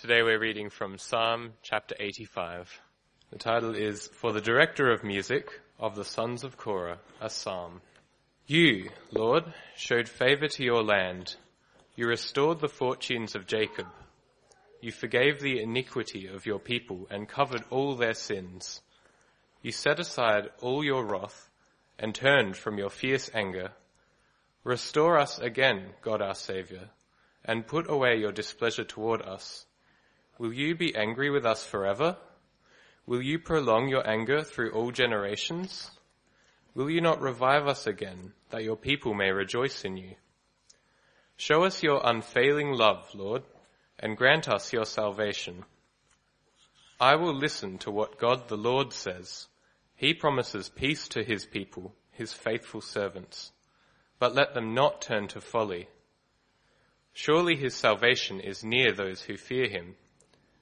Today 0.00 0.22
we're 0.22 0.38
reading 0.38 0.70
from 0.70 0.96
Psalm 0.96 1.54
chapter 1.60 1.96
85. 1.98 2.70
The 3.32 3.38
title 3.38 3.74
is 3.74 4.06
For 4.06 4.32
the 4.32 4.40
Director 4.40 4.92
of 4.92 5.02
Music 5.02 5.60
of 5.76 5.96
the 5.96 6.04
Sons 6.04 6.44
of 6.44 6.56
Korah, 6.56 7.00
a 7.20 7.28
Psalm. 7.28 7.80
You, 8.46 8.90
Lord, 9.10 9.42
showed 9.74 10.08
favor 10.08 10.46
to 10.46 10.62
your 10.62 10.84
land. 10.84 11.34
You 11.96 12.06
restored 12.06 12.60
the 12.60 12.68
fortunes 12.68 13.34
of 13.34 13.48
Jacob. 13.48 13.88
You 14.80 14.92
forgave 14.92 15.40
the 15.40 15.60
iniquity 15.60 16.28
of 16.28 16.46
your 16.46 16.60
people 16.60 17.08
and 17.10 17.28
covered 17.28 17.64
all 17.68 17.96
their 17.96 18.14
sins. 18.14 18.80
You 19.62 19.72
set 19.72 19.98
aside 19.98 20.50
all 20.60 20.84
your 20.84 21.04
wrath 21.04 21.50
and 21.98 22.14
turned 22.14 22.56
from 22.56 22.78
your 22.78 22.90
fierce 22.90 23.32
anger. 23.34 23.72
Restore 24.62 25.18
us 25.18 25.40
again, 25.40 25.86
God 26.02 26.22
our 26.22 26.36
Saviour, 26.36 26.84
and 27.44 27.66
put 27.66 27.90
away 27.90 28.14
your 28.18 28.30
displeasure 28.30 28.84
toward 28.84 29.22
us 29.22 29.66
Will 30.38 30.52
you 30.52 30.76
be 30.76 30.94
angry 30.94 31.30
with 31.30 31.44
us 31.44 31.64
forever? 31.64 32.16
Will 33.06 33.20
you 33.20 33.40
prolong 33.40 33.88
your 33.88 34.08
anger 34.08 34.44
through 34.44 34.70
all 34.70 34.92
generations? 34.92 35.90
Will 36.74 36.88
you 36.88 37.00
not 37.00 37.20
revive 37.20 37.66
us 37.66 37.88
again, 37.88 38.32
that 38.50 38.62
your 38.62 38.76
people 38.76 39.14
may 39.14 39.32
rejoice 39.32 39.84
in 39.84 39.96
you? 39.96 40.14
Show 41.36 41.64
us 41.64 41.82
your 41.82 42.00
unfailing 42.04 42.72
love, 42.72 43.04
Lord, 43.14 43.42
and 43.98 44.16
grant 44.16 44.48
us 44.48 44.72
your 44.72 44.84
salvation. 44.84 45.64
I 47.00 47.16
will 47.16 47.34
listen 47.34 47.78
to 47.78 47.90
what 47.90 48.20
God 48.20 48.48
the 48.48 48.56
Lord 48.56 48.92
says. 48.92 49.48
He 49.96 50.14
promises 50.14 50.68
peace 50.68 51.08
to 51.08 51.24
his 51.24 51.46
people, 51.46 51.96
his 52.12 52.32
faithful 52.32 52.80
servants. 52.80 53.50
But 54.20 54.36
let 54.36 54.54
them 54.54 54.72
not 54.74 55.00
turn 55.00 55.26
to 55.28 55.40
folly. 55.40 55.88
Surely 57.12 57.56
his 57.56 57.74
salvation 57.74 58.38
is 58.38 58.62
near 58.62 58.92
those 58.92 59.22
who 59.22 59.36
fear 59.36 59.68
him 59.68 59.96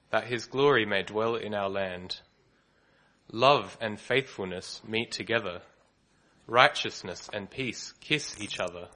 that 0.09 0.27
his 0.27 0.45
glory 0.45 0.85
may 0.85 1.03
dwell 1.03 1.35
in 1.35 1.53
our 1.53 1.69
land. 1.69 2.19
Love 3.31 3.77
and 3.81 3.99
faithfulness 3.99 4.81
meet 4.87 5.11
together. 5.11 5.61
Righteousness 6.47 7.29
and 7.33 7.49
peace 7.49 7.93
kiss 7.99 8.39
each 8.41 8.59
other. 8.59 8.87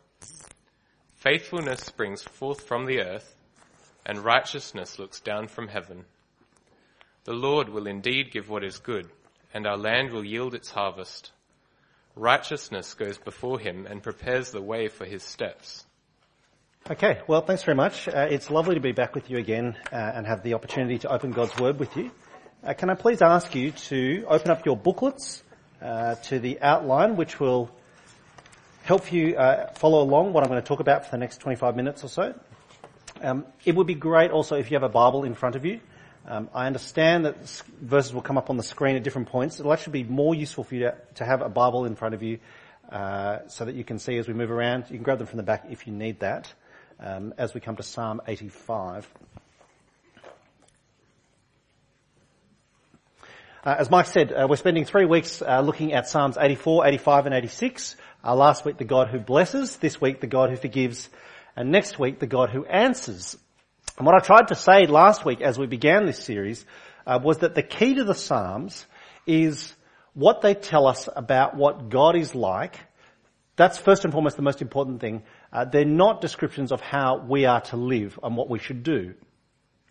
Faithfulness 1.15 1.81
springs 1.81 2.23
forth 2.23 2.61
from 2.61 2.85
the 2.85 3.01
earth, 3.01 3.35
and 4.05 4.23
righteousness 4.23 4.97
looks 4.97 5.19
down 5.19 5.47
from 5.47 5.67
heaven. 5.67 6.05
The 7.25 7.33
Lord 7.33 7.69
will 7.69 7.87
indeed 7.87 8.31
give 8.31 8.49
what 8.49 8.63
is 8.63 8.79
good, 8.79 9.09
and 9.53 9.67
our 9.67 9.77
land 9.77 10.11
will 10.11 10.25
yield 10.25 10.55
its 10.55 10.71
harvest. 10.71 11.31
Righteousness 12.15 12.93
goes 12.93 13.17
before 13.17 13.59
him 13.59 13.85
and 13.85 14.01
prepares 14.01 14.51
the 14.51 14.61
way 14.61 14.87
for 14.87 15.05
his 15.05 15.23
steps. 15.23 15.85
Okay, 16.89 17.21
well, 17.27 17.41
thanks 17.41 17.61
very 17.61 17.75
much. 17.75 18.07
Uh, 18.07 18.27
it's 18.31 18.49
lovely 18.49 18.73
to 18.73 18.81
be 18.81 18.91
back 18.91 19.13
with 19.13 19.29
you 19.29 19.37
again 19.37 19.77
uh, 19.93 19.95
and 19.95 20.25
have 20.25 20.41
the 20.41 20.55
opportunity 20.55 20.97
to 20.97 21.11
open 21.11 21.31
God's 21.31 21.55
Word 21.59 21.77
with 21.77 21.95
you. 21.95 22.09
Uh, 22.63 22.73
can 22.73 22.89
I 22.89 22.95
please 22.95 23.21
ask 23.21 23.53
you 23.53 23.69
to 23.71 24.25
open 24.27 24.49
up 24.49 24.65
your 24.65 24.75
booklets 24.75 25.43
uh, 25.79 26.15
to 26.15 26.39
the 26.39 26.59
outline, 26.59 27.17
which 27.17 27.39
will 27.39 27.69
help 28.81 29.13
you 29.13 29.37
uh, 29.37 29.71
follow 29.73 30.01
along 30.01 30.33
what 30.33 30.43
I'm 30.43 30.49
going 30.49 30.59
to 30.59 30.67
talk 30.67 30.79
about 30.79 31.05
for 31.05 31.11
the 31.11 31.19
next 31.19 31.37
25 31.37 31.75
minutes 31.75 32.03
or 32.03 32.07
so. 32.07 32.33
Um, 33.21 33.45
it 33.63 33.75
would 33.75 33.85
be 33.85 33.93
great 33.93 34.31
also 34.31 34.55
if 34.55 34.71
you 34.71 34.75
have 34.75 34.83
a 34.83 34.89
Bible 34.89 35.23
in 35.23 35.35
front 35.35 35.55
of 35.55 35.63
you. 35.63 35.81
Um, 36.25 36.49
I 36.51 36.65
understand 36.65 37.25
that 37.25 37.47
verses 37.79 38.11
will 38.11 38.23
come 38.23 38.39
up 38.39 38.49
on 38.49 38.57
the 38.57 38.63
screen 38.63 38.95
at 38.95 39.03
different 39.03 39.29
points. 39.29 39.59
It'll 39.59 39.71
actually 39.71 40.01
be 40.01 40.09
more 40.09 40.33
useful 40.33 40.63
for 40.63 40.73
you 40.73 40.81
to, 40.81 40.97
to 41.15 41.25
have 41.25 41.41
a 41.41 41.49
Bible 41.49 41.85
in 41.85 41.95
front 41.95 42.15
of 42.15 42.23
you 42.23 42.39
uh, 42.91 43.47
so 43.47 43.65
that 43.65 43.75
you 43.75 43.83
can 43.83 43.99
see 43.99 44.17
as 44.17 44.27
we 44.27 44.33
move 44.33 44.49
around. 44.49 44.85
You 44.89 44.95
can 44.95 45.03
grab 45.03 45.19
them 45.19 45.27
from 45.27 45.37
the 45.37 45.43
back 45.43 45.67
if 45.69 45.85
you 45.85 45.93
need 45.93 46.21
that 46.21 46.51
um, 47.01 47.33
as 47.37 47.53
we 47.53 47.59
come 47.59 47.75
to 47.75 47.83
Psalm 47.83 48.21
85. 48.27 49.07
Uh, 53.63 53.75
as 53.77 53.91
Mike 53.91 54.07
said, 54.07 54.31
uh, 54.31 54.47
we're 54.49 54.55
spending 54.55 54.85
three 54.85 55.05
weeks 55.05 55.41
uh, 55.41 55.61
looking 55.61 55.93
at 55.93 56.07
Psalms 56.07 56.37
84, 56.39 56.87
85 56.87 57.25
and 57.27 57.35
86. 57.35 57.95
Uh, 58.23 58.35
last 58.35 58.65
week 58.65 58.77
the 58.77 58.85
God 58.85 59.09
who 59.09 59.19
blesses, 59.19 59.77
this 59.77 59.99
week 59.99 60.19
the 60.19 60.27
God 60.27 60.49
who 60.49 60.55
forgives, 60.55 61.09
and 61.55 61.71
next 61.71 61.99
week 61.99 62.19
the 62.19 62.27
God 62.27 62.49
who 62.49 62.65
answers. 62.65 63.37
And 63.97 64.05
what 64.05 64.15
I 64.15 64.19
tried 64.19 64.47
to 64.47 64.55
say 64.55 64.87
last 64.87 65.25
week 65.25 65.41
as 65.41 65.59
we 65.59 65.67
began 65.67 66.05
this 66.05 66.23
series 66.23 66.65
uh, 67.05 67.19
was 67.21 67.39
that 67.39 67.55
the 67.55 67.63
key 67.63 67.95
to 67.95 68.03
the 68.03 68.15
Psalms 68.15 68.85
is 69.27 69.73
what 70.13 70.41
they 70.41 70.55
tell 70.55 70.87
us 70.87 71.07
about 71.15 71.55
what 71.55 71.89
God 71.89 72.15
is 72.15 72.33
like. 72.33 72.79
That's 73.57 73.77
first 73.77 74.05
and 74.05 74.13
foremost 74.13 74.37
the 74.37 74.41
most 74.41 74.61
important 74.61 75.01
thing. 75.01 75.23
Uh, 75.51 75.65
they're 75.65 75.85
not 75.85 76.21
descriptions 76.21 76.71
of 76.71 76.81
how 76.81 77.17
we 77.17 77.45
are 77.45 77.61
to 77.61 77.77
live 77.77 78.17
and 78.23 78.37
what 78.37 78.49
we 78.49 78.59
should 78.59 78.83
do. 78.83 79.13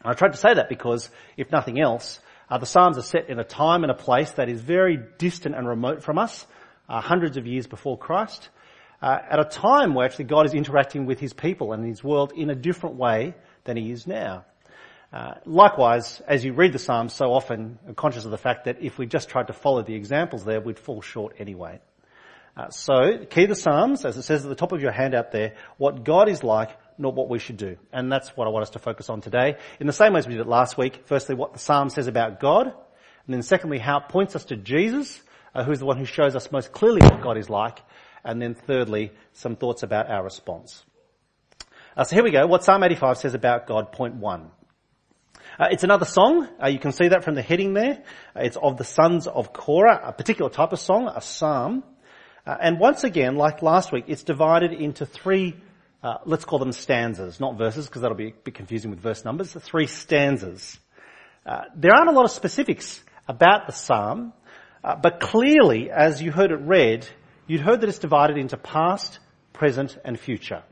And 0.02 0.10
I 0.10 0.14
tried 0.14 0.32
to 0.32 0.38
say 0.38 0.54
that 0.54 0.68
because, 0.68 1.10
if 1.36 1.52
nothing 1.52 1.80
else, 1.80 2.20
uh, 2.48 2.58
the 2.58 2.66
Psalms 2.66 2.98
are 2.98 3.02
set 3.02 3.28
in 3.28 3.38
a 3.38 3.44
time 3.44 3.84
and 3.84 3.90
a 3.90 3.94
place 3.94 4.32
that 4.32 4.48
is 4.48 4.60
very 4.60 4.98
distant 5.18 5.54
and 5.54 5.68
remote 5.68 6.02
from 6.02 6.18
us, 6.18 6.46
uh, 6.88 7.00
hundreds 7.00 7.36
of 7.36 7.46
years 7.46 7.66
before 7.66 7.98
Christ, 7.98 8.48
uh, 9.02 9.18
at 9.30 9.38
a 9.38 9.44
time 9.44 9.94
where 9.94 10.06
actually 10.06 10.24
God 10.24 10.46
is 10.46 10.54
interacting 10.54 11.06
with 11.06 11.20
His 11.20 11.32
people 11.32 11.72
and 11.72 11.84
His 11.84 12.02
world 12.02 12.32
in 12.34 12.50
a 12.50 12.54
different 12.54 12.96
way 12.96 13.34
than 13.64 13.76
He 13.76 13.90
is 13.90 14.06
now. 14.06 14.44
Uh, 15.12 15.34
likewise, 15.44 16.20
as 16.26 16.44
you 16.44 16.52
read 16.52 16.72
the 16.72 16.78
Psalms 16.78 17.12
so 17.12 17.32
often, 17.32 17.78
conscious 17.96 18.24
of 18.24 18.30
the 18.30 18.38
fact 18.38 18.64
that 18.64 18.78
if 18.80 18.96
we 18.96 19.06
just 19.06 19.28
tried 19.28 19.48
to 19.48 19.52
follow 19.52 19.82
the 19.82 19.94
examples 19.94 20.44
there, 20.44 20.60
we'd 20.60 20.78
fall 20.78 21.02
short 21.02 21.36
anyway. 21.38 21.80
Uh, 22.60 22.68
so, 22.68 23.24
key 23.30 23.46
the 23.46 23.54
Psalms, 23.54 24.04
as 24.04 24.18
it 24.18 24.22
says 24.22 24.44
at 24.44 24.50
the 24.50 24.54
top 24.54 24.72
of 24.72 24.82
your 24.82 24.92
handout 24.92 25.32
there, 25.32 25.54
what 25.78 26.04
God 26.04 26.28
is 26.28 26.44
like, 26.44 26.68
not 26.98 27.14
what 27.14 27.30
we 27.30 27.38
should 27.38 27.56
do. 27.56 27.78
And 27.90 28.12
that's 28.12 28.36
what 28.36 28.46
I 28.46 28.50
want 28.50 28.64
us 28.64 28.70
to 28.70 28.78
focus 28.78 29.08
on 29.08 29.22
today. 29.22 29.56
In 29.78 29.86
the 29.86 29.94
same 29.94 30.12
way 30.12 30.18
as 30.18 30.26
we 30.26 30.34
did 30.34 30.42
it 30.42 30.46
last 30.46 30.76
week, 30.76 31.04
firstly, 31.06 31.34
what 31.34 31.54
the 31.54 31.58
Psalm 31.58 31.88
says 31.88 32.06
about 32.06 32.38
God, 32.38 32.66
and 32.66 33.34
then 33.34 33.42
secondly, 33.42 33.78
how 33.78 34.00
it 34.00 34.08
points 34.10 34.36
us 34.36 34.44
to 34.46 34.56
Jesus, 34.56 35.22
uh, 35.54 35.64
who's 35.64 35.78
the 35.78 35.86
one 35.86 35.96
who 35.96 36.04
shows 36.04 36.36
us 36.36 36.52
most 36.52 36.70
clearly 36.70 37.00
what 37.00 37.22
God 37.22 37.38
is 37.38 37.48
like, 37.48 37.78
and 38.24 38.42
then 38.42 38.54
thirdly, 38.54 39.12
some 39.32 39.56
thoughts 39.56 39.82
about 39.82 40.10
our 40.10 40.22
response. 40.22 40.84
Uh, 41.96 42.04
so 42.04 42.14
here 42.14 42.24
we 42.24 42.30
go, 42.30 42.46
what 42.46 42.62
Psalm 42.62 42.82
85 42.82 43.16
says 43.16 43.32
about 43.32 43.68
God, 43.68 43.90
point 43.90 44.16
one. 44.16 44.50
Uh, 45.58 45.68
it's 45.70 45.84
another 45.84 46.04
song. 46.04 46.46
Uh, 46.62 46.68
you 46.68 46.78
can 46.78 46.92
see 46.92 47.08
that 47.08 47.24
from 47.24 47.36
the 47.36 47.42
heading 47.42 47.72
there. 47.72 48.02
Uh, 48.36 48.40
it's 48.40 48.58
of 48.58 48.76
the 48.76 48.84
sons 48.84 49.26
of 49.26 49.54
Korah, 49.54 50.02
a 50.04 50.12
particular 50.12 50.50
type 50.50 50.74
of 50.74 50.78
song, 50.78 51.10
a 51.14 51.22
psalm. 51.22 51.84
Uh, 52.46 52.56
and 52.60 52.78
once 52.78 53.04
again, 53.04 53.36
like 53.36 53.62
last 53.62 53.92
week, 53.92 54.04
it's 54.08 54.22
divided 54.22 54.72
into 54.72 55.06
three, 55.06 55.54
uh, 56.02 56.18
let's 56.24 56.44
call 56.44 56.58
them 56.58 56.72
stanzas, 56.72 57.40
not 57.40 57.58
verses, 57.58 57.86
because 57.86 58.02
that'll 58.02 58.16
be 58.16 58.28
a 58.28 58.32
bit 58.44 58.54
confusing 58.54 58.90
with 58.90 59.00
verse 59.00 59.24
numbers. 59.24 59.52
the 59.52 59.60
Three 59.60 59.86
stanzas. 59.86 60.78
Uh, 61.44 61.62
there 61.74 61.92
aren't 61.94 62.08
a 62.08 62.12
lot 62.12 62.24
of 62.24 62.30
specifics 62.30 63.02
about 63.28 63.66
the 63.66 63.72
psalm, 63.72 64.32
uh, 64.82 64.96
but 64.96 65.20
clearly, 65.20 65.90
as 65.90 66.22
you 66.22 66.32
heard 66.32 66.50
it 66.50 66.60
read, 66.60 67.06
you'd 67.46 67.60
heard 67.60 67.82
that 67.82 67.88
it's 67.88 67.98
divided 67.98 68.38
into 68.38 68.56
past, 68.56 69.18
present, 69.52 69.98
and 70.04 70.18
future. 70.18 70.62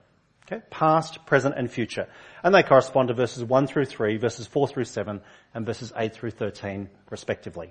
Okay? 0.46 0.62
Past, 0.70 1.26
present, 1.26 1.54
and 1.58 1.70
future. 1.70 2.08
And 2.42 2.54
they 2.54 2.62
correspond 2.62 3.08
to 3.08 3.14
verses 3.14 3.44
1 3.44 3.66
through 3.66 3.84
3, 3.84 4.16
verses 4.16 4.46
4 4.46 4.68
through 4.68 4.84
7, 4.84 5.20
and 5.54 5.66
verses 5.66 5.92
8 5.94 6.14
through 6.14 6.30
13, 6.30 6.88
respectively. 7.10 7.70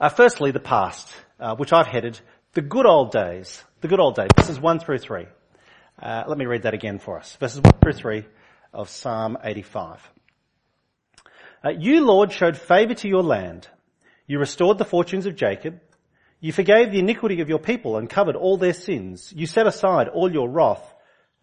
Uh, 0.00 0.08
firstly, 0.08 0.52
the 0.52 0.60
past, 0.60 1.08
uh, 1.40 1.56
which 1.56 1.72
I've 1.72 1.86
headed 1.86 2.20
the 2.54 2.62
good 2.62 2.86
old 2.86 3.12
days. 3.12 3.62
The 3.80 3.88
good 3.88 4.00
old 4.00 4.14
days. 4.14 4.28
Verses 4.36 4.60
1 4.60 4.78
through 4.80 4.98
3. 4.98 5.26
Uh, 6.00 6.24
let 6.26 6.38
me 6.38 6.46
read 6.46 6.62
that 6.62 6.74
again 6.74 6.98
for 6.98 7.18
us. 7.18 7.36
Verses 7.36 7.60
1 7.60 7.72
through 7.82 7.92
3 7.92 8.26
of 8.72 8.88
Psalm 8.88 9.38
85. 9.42 10.00
Uh, 11.64 11.70
you, 11.70 12.04
Lord, 12.04 12.32
showed 12.32 12.56
favour 12.56 12.94
to 12.94 13.08
your 13.08 13.22
land. 13.22 13.68
You 14.26 14.38
restored 14.38 14.78
the 14.78 14.84
fortunes 14.84 15.26
of 15.26 15.36
Jacob. 15.36 15.80
You 16.40 16.52
forgave 16.52 16.90
the 16.90 16.98
iniquity 16.98 17.40
of 17.40 17.48
your 17.48 17.60
people 17.60 17.96
and 17.96 18.10
covered 18.10 18.34
all 18.34 18.56
their 18.56 18.72
sins. 18.72 19.32
You 19.34 19.46
set 19.46 19.66
aside 19.66 20.08
all 20.08 20.32
your 20.32 20.48
wrath 20.48 20.92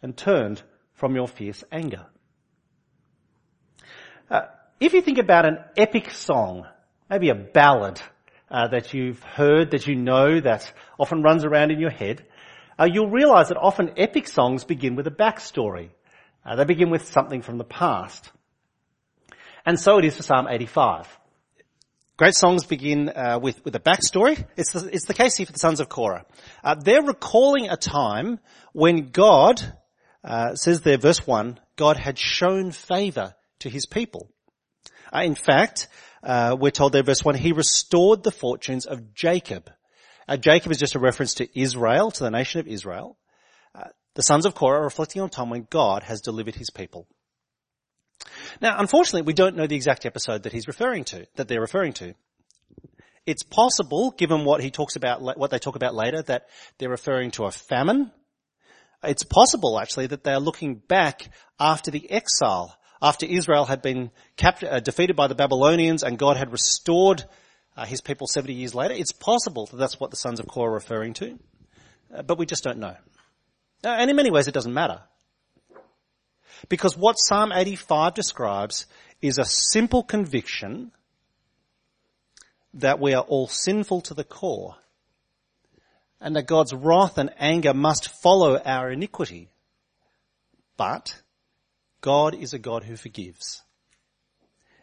and 0.02 0.16
turned 0.16 0.62
from 0.94 1.16
your 1.16 1.28
fierce 1.28 1.64
anger. 1.72 2.06
Uh, 4.30 4.42
if 4.80 4.94
you 4.94 5.02
think 5.02 5.18
about 5.18 5.46
an 5.46 5.60
epic 5.78 6.12
song, 6.12 6.68
maybe 7.10 7.30
a 7.30 7.36
ballad, 7.36 8.02
uh, 8.52 8.68
that 8.70 8.94
you've 8.94 9.22
heard, 9.24 9.72
that 9.72 9.88
you 9.88 9.96
know, 9.96 10.40
that 10.40 10.72
often 11.00 11.22
runs 11.22 11.46
around 11.46 11.72
in 11.72 11.80
your 11.80 11.90
head, 11.90 12.26
uh, 12.80 12.86
you'll 12.86 13.10
realize 13.10 13.50
that 13.50 13.58
often 13.58 13.92
epic 13.98 14.28
songs 14.28 14.64
begin 14.64 14.96
with 14.96 15.08
a 15.08 15.12
backstory. 15.12 15.90
Uh, 16.46 16.56
they 16.56 16.64
begin 16.64 16.90
with 16.90 17.08
something 17.08 17.42
from 17.42 17.58
the 17.58 17.64
past. 17.64 18.32
And 19.66 19.80
so 19.80 19.98
it 19.98 20.06
is 20.06 20.16
for 20.16 20.24
Psalm 20.24 20.48
85. 20.50 21.20
Great 22.18 22.36
songs 22.36 22.66
begin 22.66 23.10
uh, 23.10 23.40
with, 23.42 23.64
with 23.64 23.76
a 23.76 23.80
backstory. 23.80 24.46
It's 24.58 24.74
the, 24.74 24.90
it's 24.94 25.06
the 25.06 25.14
case 25.14 25.38
here 25.38 25.46
for 25.46 25.54
the 25.54 25.60
sons 25.60 25.80
of 25.80 25.88
Korah. 25.88 26.26
Uh, 26.64 26.76
they're 26.76 27.02
recalling 27.02 27.70
a 27.70 27.78
time 27.78 28.40
when 28.74 29.12
God, 29.12 29.62
uh, 30.24 30.56
says 30.56 30.82
there, 30.82 30.98
verse 30.98 31.26
1, 31.26 31.60
God 31.76 31.98
had 31.98 32.18
shown 32.18 32.72
favour 32.72 33.36
to 33.60 33.70
his 33.70 33.86
people. 33.86 34.30
Uh, 35.14 35.22
in 35.24 35.36
fact, 35.36 35.88
uh, 36.24 36.56
we're 36.60 36.72
told 36.72 36.94
there, 36.94 37.04
verse 37.04 37.24
1, 37.24 37.36
he 37.36 37.52
restored 37.52 38.24
the 38.24 38.32
fortunes 38.32 38.86
of 38.86 39.14
Jacob. 39.14 39.72
Uh, 40.28 40.38
Jacob 40.38 40.72
is 40.72 40.80
just 40.80 40.96
a 40.96 41.00
reference 41.00 41.36
to 41.36 41.60
Israel, 41.60 42.12
to 42.12 42.24
the 42.24 42.32
nation 42.32 42.60
of 42.60 42.68
Israel. 42.68 43.18
Uh, 43.74 43.86
the 44.16 44.24
sons 44.24 44.46
of 44.46 44.56
Korah 44.56 44.80
are 44.80 44.84
reflecting 44.84 45.22
on 45.22 45.28
a 45.28 45.32
time 45.32 45.50
when 45.50 45.68
God 45.70 46.04
has 46.04 46.22
delivered 46.22 46.56
his 46.56 46.70
people. 46.70 47.08
Now, 48.62 48.80
unfortunately, 48.80 49.22
we 49.22 49.34
don't 49.34 49.56
know 49.56 49.68
the 49.68 49.76
exact 49.76 50.06
episode 50.06 50.44
that 50.44 50.54
he's 50.54 50.68
referring 50.68 51.06
to, 51.06 51.26
that 51.36 51.48
they're 51.48 51.62
referring 51.62 51.94
to. 51.94 52.16
It's 53.26 53.44
possible, 53.44 54.12
given 54.12 54.44
what 54.44 54.62
he 54.62 54.72
talks 54.72 54.96
about, 54.96 55.22
what 55.22 55.52
they 55.52 55.60
talk 55.60 55.76
about 55.76 55.96
later, 55.96 56.22
that 56.24 56.48
they're 56.78 56.90
referring 56.90 57.32
to 57.32 57.46
a 57.46 57.52
famine. 57.52 58.12
It's 59.04 59.24
possible, 59.24 59.80
actually, 59.80 60.08
that 60.08 60.24
they're 60.24 60.40
looking 60.40 60.76
back 60.76 61.30
after 61.60 61.92
the 61.92 62.10
exile, 62.12 62.76
after 63.02 63.26
Israel 63.26 63.66
had 63.66 63.82
been 63.82 64.12
captured, 64.36 64.70
uh, 64.70 64.80
defeated 64.80 65.16
by 65.16 65.28
the 65.28 65.36
Babylonians 65.36 66.04
and 66.04 66.18
God 66.18 66.38
had 66.38 66.52
restored 66.52 67.24
uh, 67.78 67.86
his 67.86 68.02
people 68.02 68.28
70 68.28 68.54
years 68.54 68.76
later. 68.76 68.94
It's 68.94 69.14
possible 69.14 69.68
that 69.68 69.78
that's 69.78 70.00
what 70.00 70.12
the 70.12 70.18
sons 70.18 70.40
of 70.40 70.48
Korah 70.48 70.72
are 70.72 70.74
referring 70.74 71.14
to, 71.16 71.40
uh, 72.14 72.22
but 72.24 72.38
we 72.38 72.46
just 72.46 72.64
don't 72.64 72.80
know. 72.80 72.96
Uh, 73.84 73.90
and 73.90 74.10
in 74.10 74.16
many 74.16 74.32
ways, 74.32 74.48
it 74.48 74.54
doesn't 74.54 74.74
matter. 74.74 75.02
Because 76.68 76.98
what 76.98 77.14
Psalm 77.14 77.54
85 77.54 78.14
describes 78.14 78.86
is 79.22 79.38
a 79.38 79.46
simple 79.46 80.04
conviction 80.04 80.92
that 82.74 83.00
we 83.00 83.14
are 83.14 83.24
all 83.24 83.48
sinful 83.48 84.02
to 84.02 84.14
the 84.14 84.26
core 84.26 84.76
and 86.20 86.36
that 86.36 86.48
God's 86.48 86.74
wrath 86.74 87.18
and 87.18 87.32
anger 87.40 87.74
must 87.74 88.10
follow 88.22 88.58
our 88.58 88.92
iniquity. 88.92 89.50
But 90.76 91.22
God 92.02 92.36
is 92.36 92.54
a 92.54 92.60
God 92.60 92.84
who 92.84 92.96
forgives. 92.96 93.62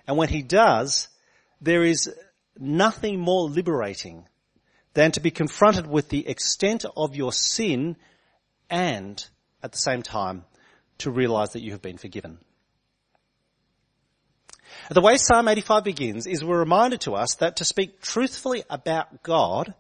And 0.07 0.17
when 0.17 0.29
he 0.29 0.43
does, 0.43 1.09
there 1.61 1.85
is 1.85 2.13
nothing 2.59 3.19
more 3.19 3.49
liberating 3.49 4.27
than 4.95 5.13
to 5.13 5.21
be 5.21 5.31
confronted 5.31 5.87
with 5.87 6.09
the 6.09 6.27
extent 6.27 6.85
of 6.97 7.17
your 7.17 7.33
sin 7.33 7.97
and 8.71 9.25
at 9.63 9.73
the 9.73 9.79
same 9.79 10.03
time 10.03 10.45
to 10.99 11.11
realize 11.11 11.51
that 11.53 11.63
you 11.63 11.73
have 11.73 11.83
been 11.83 11.99
forgiven. 11.99 12.39
The 14.91 15.01
way 15.01 15.17
Psalm 15.17 15.49
85 15.49 15.85
begins 15.85 16.27
is 16.27 16.45
we're 16.45 16.59
reminded 16.59 17.03
to 17.03 17.15
us 17.15 17.35
that 17.37 17.57
to 17.57 17.65
speak 17.65 18.01
truthfully 18.01 18.63
about 18.71 19.23
God 19.23 19.75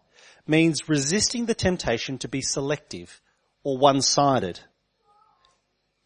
means 0.46 0.88
resisting 0.88 1.46
the 1.46 1.54
temptation 1.54 2.18
to 2.18 2.28
be 2.28 2.40
selective 2.40 3.20
or 3.62 3.78
one-sided. 3.78 4.60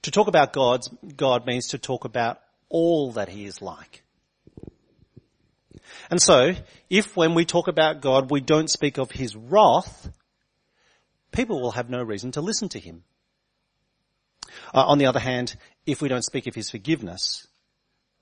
To 0.03 0.11
talk 0.11 0.29
about 0.29 0.53
God's, 0.53 0.89
God 1.17 1.47
means 1.47 1.69
to 1.69 1.79
talk 1.79 2.05
about 2.05 2.41
all 2.69 3.13
that 3.13 3.29
He 3.29 3.45
is 3.45 3.61
like. 3.61 4.03
And 6.11 6.21
so, 6.21 6.53
if 6.89 7.17
when 7.17 7.35
we 7.35 7.45
talk 7.45 7.69
about 7.69 8.01
God 8.01 8.31
we 8.31 8.41
don't 8.41 8.71
speak 8.71 8.99
of 8.99 9.11
His 9.11 9.37
wrath, 9.37 10.11
people 11.33 11.61
will 11.61 11.73
have 11.73 11.91
no 11.91 12.03
reason 12.03 12.33
to 12.33 12.41
listen 12.41 12.69
to 12.71 12.79
Him. 12.79 13.05
Uh, 14.75 14.85
on 14.87 14.99
the 14.99 15.07
other 15.07 15.21
hand, 15.21 15.57
if 15.87 16.01
we 16.01 16.09
don't 16.09 16.25
speak 16.25 16.47
of 16.47 16.55
His 16.55 16.71
forgiveness, 16.71 17.47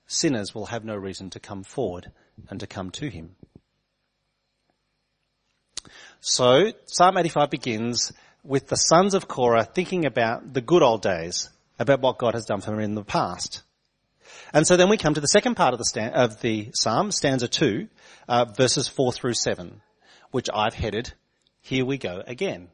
sinners 0.09 0.53
will 0.55 0.65
have 0.65 0.83
no 0.83 0.95
reason 0.95 1.29
to 1.29 1.39
come 1.39 1.63
forward 1.63 2.11
and 2.49 2.59
to 2.59 2.67
come 2.67 2.89
to 2.89 3.09
him. 3.09 3.35
So, 6.19 6.73
Psalm 6.85 7.17
85 7.17 7.49
begins 7.49 8.11
with 8.43 8.67
the 8.67 8.75
sons 8.75 9.13
of 9.13 9.27
Korah 9.27 9.63
thinking 9.63 10.05
about 10.05 10.53
the 10.53 10.61
good 10.61 10.81
old 10.81 11.01
days, 11.01 11.49
about 11.79 12.01
what 12.01 12.17
God 12.17 12.35
has 12.35 12.45
done 12.45 12.61
for 12.61 12.71
them 12.71 12.79
in 12.79 12.93
the 12.93 13.03
past. 13.03 13.63
And 14.53 14.67
so 14.67 14.77
then 14.77 14.89
we 14.89 14.97
come 14.97 15.13
to 15.13 15.21
the 15.21 15.27
second 15.27 15.55
part 15.55 15.73
of 15.73 15.79
the, 15.79 15.85
sta- 15.85 16.11
of 16.13 16.41
the 16.41 16.69
psalm, 16.73 17.11
stanza 17.11 17.47
2, 17.47 17.87
uh, 18.27 18.45
verses 18.45 18.87
4 18.87 19.13
through 19.13 19.33
7, 19.33 19.81
which 20.31 20.49
I've 20.53 20.73
headed, 20.73 21.13
Here 21.61 21.85
we 21.85 21.97
go 21.97 22.21
again. 22.25 22.67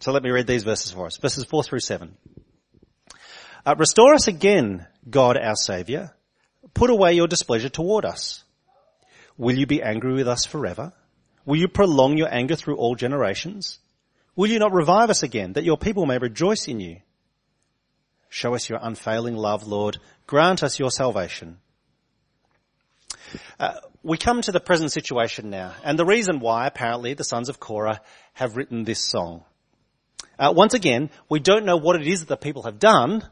So 0.00 0.12
let 0.12 0.22
me 0.22 0.30
read 0.30 0.46
these 0.46 0.64
verses 0.64 0.92
for 0.92 1.06
us. 1.06 1.16
Verses 1.16 1.44
4 1.44 1.64
through 1.64 1.80
7. 1.80 2.16
Uh, 3.66 3.74
Restore 3.76 4.14
us 4.14 4.28
again, 4.28 4.86
God 5.10 5.36
our 5.36 5.56
Saviour 5.56 6.14
Put 6.74 6.90
away 6.90 7.14
your 7.14 7.26
displeasure 7.26 7.68
toward 7.68 8.04
us. 8.04 8.44
Will 9.36 9.56
you 9.56 9.66
be 9.66 9.82
angry 9.82 10.14
with 10.14 10.28
us 10.28 10.44
forever? 10.44 10.92
Will 11.44 11.56
you 11.56 11.68
prolong 11.68 12.18
your 12.18 12.32
anger 12.32 12.56
through 12.56 12.76
all 12.76 12.94
generations? 12.94 13.78
Will 14.36 14.50
you 14.50 14.58
not 14.58 14.72
revive 14.72 15.10
us 15.10 15.22
again, 15.22 15.54
that 15.54 15.64
your 15.64 15.78
people 15.78 16.06
may 16.06 16.18
rejoice 16.18 16.68
in 16.68 16.80
you? 16.80 16.98
Show 18.28 18.54
us 18.54 18.68
your 18.68 18.78
unfailing 18.82 19.36
love, 19.36 19.66
Lord. 19.66 19.98
Grant 20.26 20.62
us 20.62 20.78
your 20.78 20.90
salvation. 20.90 21.58
Uh, 23.58 23.74
we 24.02 24.16
come 24.16 24.40
to 24.42 24.52
the 24.52 24.60
present 24.60 24.92
situation 24.92 25.50
now, 25.50 25.74
and 25.84 25.98
the 25.98 26.06
reason 26.06 26.40
why, 26.40 26.66
apparently, 26.66 27.14
the 27.14 27.24
sons 27.24 27.48
of 27.48 27.60
Korah 27.60 28.00
have 28.34 28.56
written 28.56 28.84
this 28.84 29.00
song. 29.00 29.44
Uh, 30.38 30.52
once 30.56 30.74
again, 30.74 31.10
we 31.28 31.40
don't 31.40 31.64
know 31.64 31.76
what 31.76 32.00
it 32.00 32.06
is 32.06 32.20
that 32.20 32.28
the 32.28 32.36
people 32.36 32.62
have 32.62 32.78
done, 32.78 33.22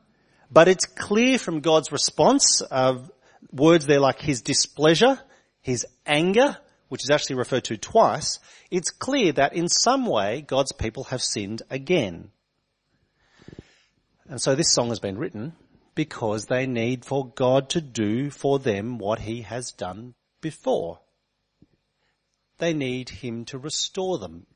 but 0.50 0.68
it's 0.68 0.86
clear 0.86 1.38
from 1.38 1.60
God's 1.60 1.92
response 1.92 2.60
of 2.60 3.10
words 3.52 3.86
there 3.86 4.00
like 4.00 4.20
his 4.20 4.42
displeasure, 4.42 5.18
his 5.60 5.86
anger, 6.04 6.56
which 6.88 7.04
is 7.04 7.10
actually 7.10 7.36
referred 7.36 7.64
to 7.64 7.76
twice, 7.76 8.38
it's 8.70 8.90
clear 8.90 9.32
that 9.32 9.54
in 9.54 9.68
some 9.68 10.06
way 10.06 10.40
God's 10.40 10.72
people 10.72 11.04
have 11.04 11.22
sinned 11.22 11.62
again. 11.70 12.30
And 14.28 14.40
so 14.40 14.54
this 14.54 14.72
song 14.72 14.88
has 14.88 14.98
been 14.98 15.18
written 15.18 15.52
because 15.94 16.46
they 16.46 16.66
need 16.66 17.04
for 17.04 17.26
God 17.26 17.70
to 17.70 17.80
do 17.80 18.30
for 18.30 18.58
them 18.58 18.98
what 18.98 19.20
he 19.20 19.42
has 19.42 19.72
done 19.72 20.14
before. 20.40 21.00
They 22.58 22.72
need 22.72 23.08
him 23.08 23.44
to 23.46 23.58
restore 23.58 24.18
them, 24.18 24.46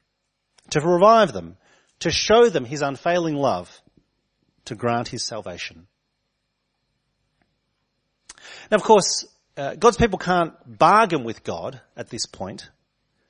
to 0.70 0.80
revive 0.80 1.32
them, 1.32 1.56
to 2.00 2.10
show 2.10 2.48
them 2.48 2.64
his 2.64 2.82
unfailing 2.82 3.36
love, 3.36 3.80
to 4.64 4.74
grant 4.74 5.08
his 5.08 5.22
salvation. 5.22 5.86
Now, 8.70 8.76
of 8.76 8.82
course, 8.82 9.26
uh, 9.56 9.74
God's 9.74 9.96
people 9.96 10.18
can't 10.18 10.52
bargain 10.66 11.24
with 11.24 11.44
God 11.44 11.80
at 11.96 12.08
this 12.08 12.26
point. 12.26 12.70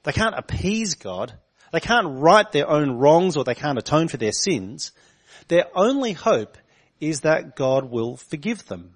They 0.05 0.13
can't 0.13 0.39
appease 0.39 0.95
God. 0.95 1.33
They 1.73 1.81
can't 1.81 2.21
right 2.21 2.51
their 2.53 2.69
own 2.69 2.93
wrongs 2.93 3.37
or 3.37 3.45
they 3.45 3.55
can't 3.55 3.79
atone 3.79 4.09
for 4.09 4.17
their 4.17 4.33
sins. 4.33 4.93
Their 5.51 5.67
only 5.75 6.13
hope 6.13 6.57
is 7.01 7.23
that 7.23 7.57
God 7.57 7.91
will 7.91 8.17
forgive 8.17 8.67
them 8.67 8.95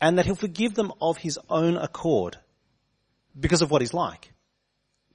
and 0.00 0.16
that 0.16 0.24
he'll 0.24 0.34
forgive 0.34 0.72
them 0.74 0.92
of 0.98 1.18
his 1.18 1.38
own 1.50 1.76
accord 1.76 2.38
because 3.38 3.60
of 3.60 3.70
what 3.70 3.82
he's 3.82 3.92
like. 3.92 4.32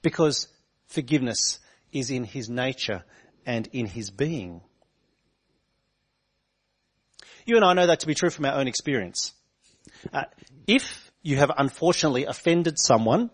Because 0.03 0.47
forgiveness 0.85 1.59
is 1.91 2.11
in 2.11 2.23
his 2.23 2.49
nature 2.49 3.03
and 3.47 3.67
in 3.73 3.87
his 3.87 4.11
being. 4.11 4.61
You 7.47 7.55
and 7.55 7.65
I 7.65 7.73
know 7.73 7.87
that 7.87 8.01
to 8.01 8.07
be 8.07 8.13
true 8.13 8.29
from 8.29 8.45
our 8.45 8.53
own 8.53 8.67
experience. 8.67 9.33
Uh, 10.13 10.25
if 10.67 11.11
you 11.23 11.37
have 11.37 11.49
unfortunately 11.57 12.25
offended 12.25 12.77
someone, 12.77 13.31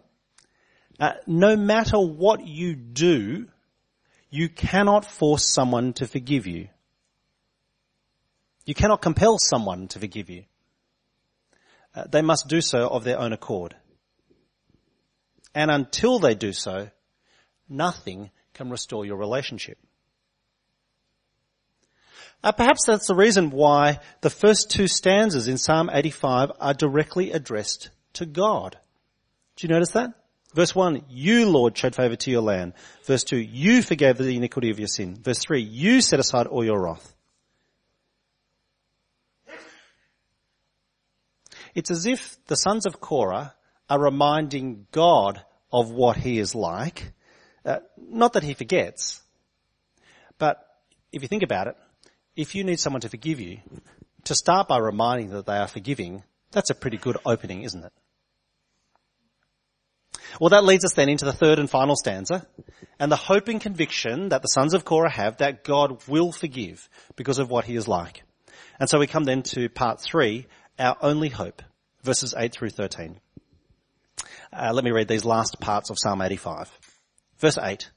uh, 1.01 1.15
no 1.27 1.57
matter 1.57 1.99
what 1.99 2.47
you 2.47 2.75
do, 2.75 3.49
you 4.29 4.47
cannot 4.47 5.03
force 5.03 5.43
someone 5.43 5.91
to 5.93 6.07
forgive 6.07 6.47
you. 6.47 6.69
You 8.69 8.75
cannot 8.75 9.01
compel 9.01 9.39
someone 9.39 9.87
to 9.87 9.99
forgive 9.99 10.29
you. 10.29 10.43
Uh, 11.95 12.03
they 12.07 12.21
must 12.21 12.47
do 12.47 12.61
so 12.61 12.87
of 12.87 13.03
their 13.03 13.17
own 13.17 13.33
accord. 13.33 13.75
And 15.55 15.71
until 15.71 16.19
they 16.19 16.35
do 16.35 16.53
so, 16.53 16.91
nothing 17.67 18.29
can 18.53 18.69
restore 18.69 19.07
your 19.07 19.17
relationship. 19.17 19.79
Uh, 22.43 22.51
perhaps 22.51 22.85
that's 22.85 23.07
the 23.07 23.15
reason 23.15 23.49
why 23.49 24.01
the 24.21 24.29
first 24.29 24.69
two 24.69 24.87
stanzas 24.87 25.47
in 25.47 25.57
Psalm 25.57 25.89
85 25.91 26.51
are 26.59 26.75
directly 26.75 27.31
addressed 27.31 27.89
to 28.13 28.27
God. 28.27 28.77
Do 29.55 29.65
you 29.65 29.73
notice 29.73 29.93
that? 29.93 30.11
Verse 30.53 30.75
1, 30.75 31.05
you, 31.09 31.49
Lord, 31.49 31.75
showed 31.75 31.95
favour 31.95 32.17
to 32.17 32.29
your 32.29 32.43
land. 32.43 32.73
Verse 33.05 33.23
2, 33.23 33.35
you 33.35 33.81
forgave 33.81 34.19
the 34.19 34.37
iniquity 34.37 34.69
of 34.69 34.77
your 34.77 34.89
sin. 34.89 35.15
Verse 35.15 35.39
3, 35.39 35.59
you 35.59 36.01
set 36.01 36.19
aside 36.19 36.45
all 36.45 36.63
your 36.63 36.79
wrath. 36.79 37.15
It's 41.75 41.91
as 41.91 42.05
if 42.05 42.37
the 42.45 42.55
sons 42.55 42.85
of 42.85 42.99
Korah 42.99 43.53
are 43.89 43.99
reminding 43.99 44.87
God 44.91 45.43
of 45.71 45.91
what 45.91 46.17
he 46.17 46.39
is 46.39 46.55
like. 46.55 47.11
Uh, 47.65 47.79
not 47.97 48.33
that 48.33 48.43
he 48.43 48.53
forgets, 48.53 49.21
but 50.37 50.65
if 51.11 51.21
you 51.21 51.27
think 51.27 51.43
about 51.43 51.67
it, 51.67 51.75
if 52.35 52.55
you 52.55 52.63
need 52.63 52.79
someone 52.79 53.01
to 53.01 53.09
forgive 53.09 53.39
you, 53.39 53.59
to 54.25 54.35
start 54.35 54.67
by 54.67 54.77
reminding 54.77 55.29
that 55.31 55.45
they 55.45 55.57
are 55.57 55.67
forgiving, 55.67 56.23
that's 56.51 56.69
a 56.69 56.75
pretty 56.75 56.97
good 56.97 57.17
opening, 57.25 57.63
isn't 57.63 57.83
it? 57.83 57.91
Well, 60.39 60.49
that 60.49 60.63
leads 60.63 60.85
us 60.85 60.93
then 60.93 61.09
into 61.09 61.25
the 61.25 61.33
third 61.33 61.59
and 61.59 61.69
final 61.69 61.95
stanza, 61.95 62.47
and 62.99 63.11
the 63.11 63.15
hope 63.15 63.47
and 63.47 63.59
conviction 63.59 64.29
that 64.29 64.41
the 64.41 64.47
sons 64.47 64.73
of 64.73 64.85
Korah 64.85 65.11
have 65.11 65.37
that 65.37 65.63
God 65.63 66.07
will 66.07 66.31
forgive 66.31 66.89
because 67.15 67.39
of 67.39 67.49
what 67.49 67.65
he 67.65 67.75
is 67.75 67.87
like. 67.87 68.23
And 68.79 68.89
so 68.89 68.99
we 68.99 69.07
come 69.07 69.23
then 69.23 69.43
to 69.43 69.69
part 69.69 70.01
three, 70.01 70.47
our 70.79 70.97
only 71.01 71.29
hope, 71.29 71.61
verses 72.03 72.33
8 72.35 72.51
through 72.51 72.69
13. 72.69 73.19
Uh, 74.51 74.71
let 74.73 74.83
me 74.83 74.91
read 74.91 75.07
these 75.07 75.25
last 75.25 75.59
parts 75.59 75.89
of 75.89 75.97
Psalm 75.99 76.21
85. 76.21 76.71
Verse 77.37 77.57
8. 77.57 77.89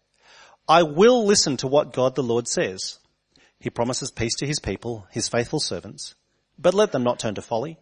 I 0.69 0.83
will 0.83 1.25
listen 1.25 1.57
to 1.59 1.67
what 1.67 1.93
God 1.93 2.15
the 2.15 2.23
Lord 2.23 2.47
says. 2.47 2.99
He 3.59 3.71
promises 3.71 4.11
peace 4.11 4.35
to 4.37 4.47
his 4.47 4.59
people, 4.59 5.07
his 5.11 5.29
faithful 5.29 5.61
servants, 5.61 6.15
but 6.59 6.75
let 6.75 6.93
them 6.93 7.05
not 7.05 7.19
turn 7.19 7.37
to 7.37 7.43
folly. 7.43 7.79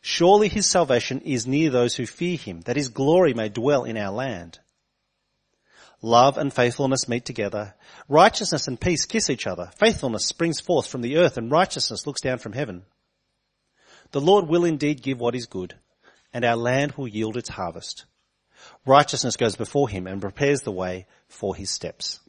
Surely 0.00 0.48
his 0.48 0.66
salvation 0.66 1.20
is 1.20 1.46
near 1.46 1.70
those 1.70 1.96
who 1.96 2.06
fear 2.06 2.36
him, 2.36 2.62
that 2.62 2.76
his 2.76 2.88
glory 2.88 3.34
may 3.34 3.48
dwell 3.48 3.84
in 3.84 3.96
our 3.96 4.10
land. 4.12 4.58
Love 6.02 6.38
and 6.38 6.52
faithfulness 6.52 7.08
meet 7.08 7.26
together. 7.26 7.74
Righteousness 8.08 8.66
and 8.66 8.80
peace 8.80 9.04
kiss 9.04 9.28
each 9.28 9.46
other. 9.46 9.70
Faithfulness 9.76 10.24
springs 10.24 10.60
forth 10.60 10.86
from 10.86 11.02
the 11.02 11.18
earth 11.18 11.36
and 11.36 11.50
righteousness 11.50 12.06
looks 12.06 12.22
down 12.22 12.38
from 12.38 12.54
heaven. 12.54 12.84
The 14.12 14.20
Lord 14.20 14.48
will 14.48 14.64
indeed 14.64 15.02
give 15.02 15.20
what 15.20 15.34
is 15.34 15.46
good 15.46 15.74
and 16.32 16.44
our 16.44 16.56
land 16.56 16.92
will 16.92 17.08
yield 17.08 17.36
its 17.36 17.48
harvest. 17.48 18.04
Righteousness 18.86 19.36
goes 19.36 19.56
before 19.56 19.88
him 19.88 20.06
and 20.06 20.20
prepares 20.20 20.62
the 20.62 20.72
way 20.72 21.06
for 21.28 21.54
his 21.54 21.70
steps. 21.70 22.20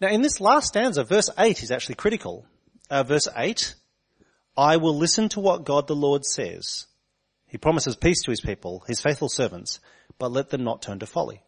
Now 0.00 0.08
in 0.08 0.22
this 0.22 0.40
last 0.40 0.68
stanza, 0.68 1.04
verse 1.04 1.30
8 1.38 1.62
is 1.62 1.70
actually 1.70 1.96
critical. 1.96 2.46
Uh, 2.90 3.02
verse 3.02 3.28
8, 3.34 3.74
I 4.56 4.76
will 4.76 4.96
listen 4.96 5.28
to 5.30 5.40
what 5.40 5.64
God 5.64 5.86
the 5.86 5.96
Lord 5.96 6.24
says. 6.24 6.86
He 7.46 7.58
promises 7.58 7.96
peace 7.96 8.22
to 8.22 8.30
his 8.30 8.40
people, 8.40 8.84
his 8.86 9.00
faithful 9.00 9.28
servants, 9.28 9.80
but 10.18 10.32
let 10.32 10.50
them 10.50 10.64
not 10.64 10.82
turn 10.82 10.98
to 11.00 11.06
folly. 11.06 11.42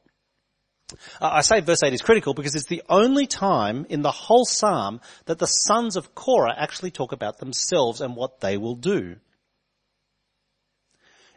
Uh, 1.20 1.30
I 1.32 1.40
say 1.42 1.60
verse 1.60 1.82
8 1.82 1.92
is 1.92 2.02
critical 2.02 2.34
because 2.34 2.54
it's 2.54 2.66
the 2.66 2.82
only 2.88 3.26
time 3.26 3.86
in 3.88 4.02
the 4.02 4.10
whole 4.10 4.44
psalm 4.44 5.00
that 5.26 5.38
the 5.38 5.46
sons 5.46 5.96
of 5.96 6.14
Korah 6.14 6.54
actually 6.56 6.90
talk 6.90 7.12
about 7.12 7.38
themselves 7.38 8.00
and 8.00 8.16
what 8.16 8.40
they 8.40 8.56
will 8.56 8.76
do. 8.76 9.16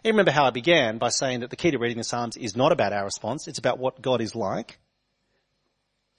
You 0.03 0.12
remember 0.12 0.31
how 0.31 0.46
I 0.46 0.50
began 0.51 0.98
by 0.98 1.10
saying 1.10 1.41
that 1.41 1.51
the 1.51 1.55
key 1.55 1.72
to 1.72 1.77
reading 1.77 2.00
the 2.00 2.03
Psalms 2.03 2.36
is 2.36 2.55
not 2.55 2.72
about 2.72 2.91
our 2.91 3.03
response, 3.03 3.48
it's 3.48 3.60
about 3.60 3.77
what 3.77 4.01
God 4.01 4.20
is 4.20 4.36
like. 4.36 4.79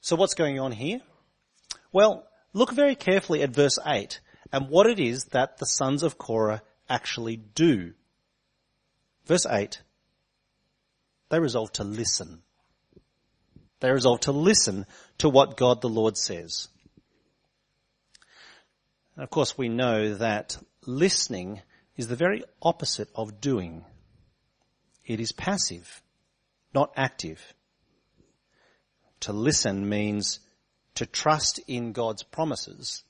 So 0.01 0.15
what's 0.15 0.35
going 0.35 0.61
on 0.61 0.71
here? 0.71 1.01
Well, 1.91 2.25
look 2.53 2.73
very 2.73 2.95
carefully 2.95 3.43
at 3.43 3.51
verse 3.51 3.79
8 3.85 4.21
and 4.53 4.69
what 4.69 4.87
it 4.87 5.01
is 5.01 5.25
that 5.27 5.59
the 5.59 5.67
sons 5.67 6.05
of 6.05 6.17
Korah 6.17 6.63
actually 6.89 7.37
do. 7.37 7.95
Verse 9.27 9.47
8, 9.47 9.81
they 11.31 11.41
resolve 11.41 11.73
to 11.73 11.85
listen. 11.85 12.43
They 13.83 13.91
resolve 13.91 14.21
to 14.21 14.33
listen 14.33 14.87
to 15.19 15.29
what 15.29 15.57
God 15.57 15.81
the 15.81 15.89
Lord 15.89 16.17
says. 16.17 16.69
And 19.17 19.25
of 19.25 19.31
course 19.31 19.59
we 19.59 19.69
know 19.69 20.15
that 20.15 20.57
listening 20.87 21.61
is 21.97 22.07
the 22.07 22.15
very 22.15 22.45
opposite 22.63 23.09
of 23.17 23.41
doing. 23.41 23.85
It 25.05 25.19
is 25.19 25.33
passive, 25.33 26.01
not 26.73 26.93
active. 26.97 27.43
To 29.23 29.33
listen 29.33 29.89
means 29.89 30.39
to 30.95 31.05
trust 31.05 31.59
in 31.67 31.91
God's 31.91 32.23
promises, 32.23 33.03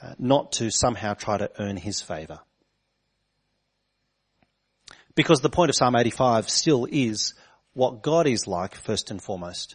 uh, 0.00 0.14
not 0.16 0.52
to 0.52 0.70
somehow 0.70 1.14
try 1.14 1.38
to 1.38 1.50
earn 1.58 1.76
His 1.76 2.00
favour. 2.00 2.38
Because 5.16 5.40
the 5.40 5.50
point 5.50 5.70
of 5.70 5.74
Psalm 5.74 5.96
85 5.96 6.48
still 6.48 6.86
is 6.88 7.34
what 7.72 8.00
God 8.00 8.28
is 8.28 8.46
like 8.46 8.76
first 8.76 9.10
and 9.10 9.20
foremost, 9.20 9.74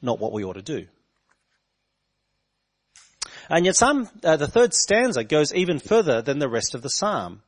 not 0.00 0.18
what 0.18 0.32
we 0.32 0.44
ought 0.44 0.54
to 0.54 0.62
do. 0.62 0.86
And 3.50 3.64
yet 3.64 3.76
Psalm, 3.76 4.08
uh, 4.22 4.36
the 4.36 4.46
third 4.46 4.74
stanza 4.74 5.24
goes 5.24 5.54
even 5.54 5.78
further 5.78 6.20
than 6.20 6.38
the 6.38 6.48
rest 6.48 6.74
of 6.74 6.82
the 6.82 6.90
Psalm. 6.90 7.42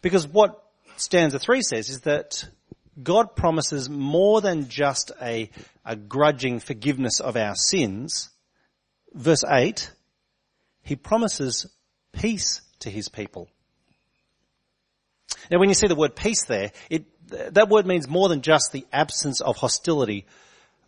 Because 0.00 0.26
what 0.26 0.64
stanza 0.96 1.38
three 1.38 1.62
says 1.62 1.90
is 1.90 2.00
that 2.02 2.48
God 3.02 3.36
promises 3.36 3.88
more 3.88 4.40
than 4.40 4.68
just 4.68 5.12
a, 5.20 5.50
a 5.84 5.96
grudging 5.96 6.60
forgiveness 6.60 7.20
of 7.20 7.36
our 7.36 7.54
sins. 7.54 8.30
Verse 9.12 9.44
eight, 9.48 9.90
he 10.82 10.96
promises 10.96 11.66
peace 12.12 12.62
to 12.80 12.90
his 12.90 13.08
people. 13.08 13.48
Now 15.50 15.58
when 15.58 15.68
you 15.68 15.74
see 15.74 15.86
the 15.86 15.94
word 15.94 16.16
peace 16.16 16.44
there, 16.46 16.72
it, 16.88 17.04
that 17.54 17.68
word 17.68 17.86
means 17.86 18.08
more 18.08 18.28
than 18.28 18.40
just 18.40 18.72
the 18.72 18.86
absence 18.92 19.40
of 19.40 19.56
hostility 19.56 20.26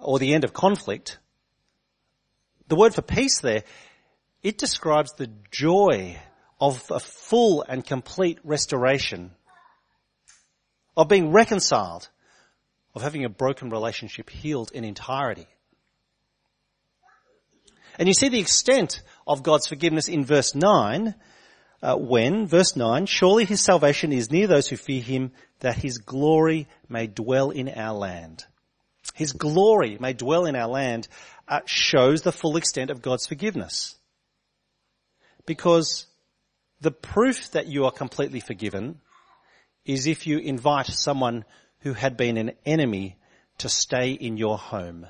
or 0.03 0.19
the 0.19 0.35
end 0.35 0.45
of 0.45 0.53
conflict. 0.53 1.19
The 2.69 2.77
word 2.77 2.95
for 2.95 3.03
peace 3.03 3.41
there, 3.41 3.65
it 4.43 4.59
describes 4.59 5.13
the 5.13 5.31
joy 5.51 6.19
of 6.61 6.85
a 6.91 7.01
full 7.01 7.65
and 7.69 7.85
complete 7.85 8.39
restoration, 8.45 9.33
of 10.97 11.09
being 11.09 11.33
reconciled, 11.33 12.09
of 12.95 13.03
having 13.03 13.25
a 13.25 13.29
broken 13.29 13.71
relationship 13.71 14.31
healed 14.31 14.71
in 14.73 14.85
entirety. 14.85 15.47
And 17.99 18.09
you 18.09 18.15
see 18.15 18.29
the 18.29 18.41
extent 18.41 19.03
of 19.27 19.43
God's 19.43 19.67
forgiveness 19.67 20.09
in 20.09 20.25
verse 20.25 20.55
9, 20.55 21.15
uh, 21.83 21.97
when, 21.97 22.47
verse 22.47 22.77
9, 22.77 23.07
surely 23.07 23.45
his 23.45 23.61
salvation 23.61 24.13
is 24.13 24.31
near 24.31 24.47
those 24.47 24.69
who 24.69 24.77
fear 24.77 25.03
him, 25.03 25.33
that 25.61 25.77
his 25.77 25.99
glory 25.99 26.69
may 26.89 27.07
dwell 27.07 27.51
in 27.51 27.69
our 27.69 27.97
land. 27.97 28.47
His 29.15 29.33
glory 29.33 29.99
may 30.01 30.13
dwell 30.13 30.47
in 30.47 30.57
our 30.57 30.69
land 30.69 31.09
uh, 31.49 31.61
shows 31.67 32.23
the 32.23 32.33
full 32.33 32.57
extent 32.57 32.91
of 32.91 33.03
God's 33.03 33.27
forgiveness. 33.27 33.97
Because 35.45 36.07
the 36.81 36.91
proof 36.91 37.51
that 37.53 37.67
you 37.67 37.85
are 37.85 37.91
completely 37.91 38.41
forgiven 38.41 39.01
is 39.85 40.07
if 40.07 40.27
you 40.27 40.39
invite 40.39 40.87
someone 40.87 41.45
who 41.81 41.93
had 41.93 42.17
been 42.17 42.37
an 42.37 42.53
enemy 42.65 43.17
to 43.59 43.69
stay 43.69 44.13
in 44.13 44.37
your 44.37 44.57
home. 44.57 45.07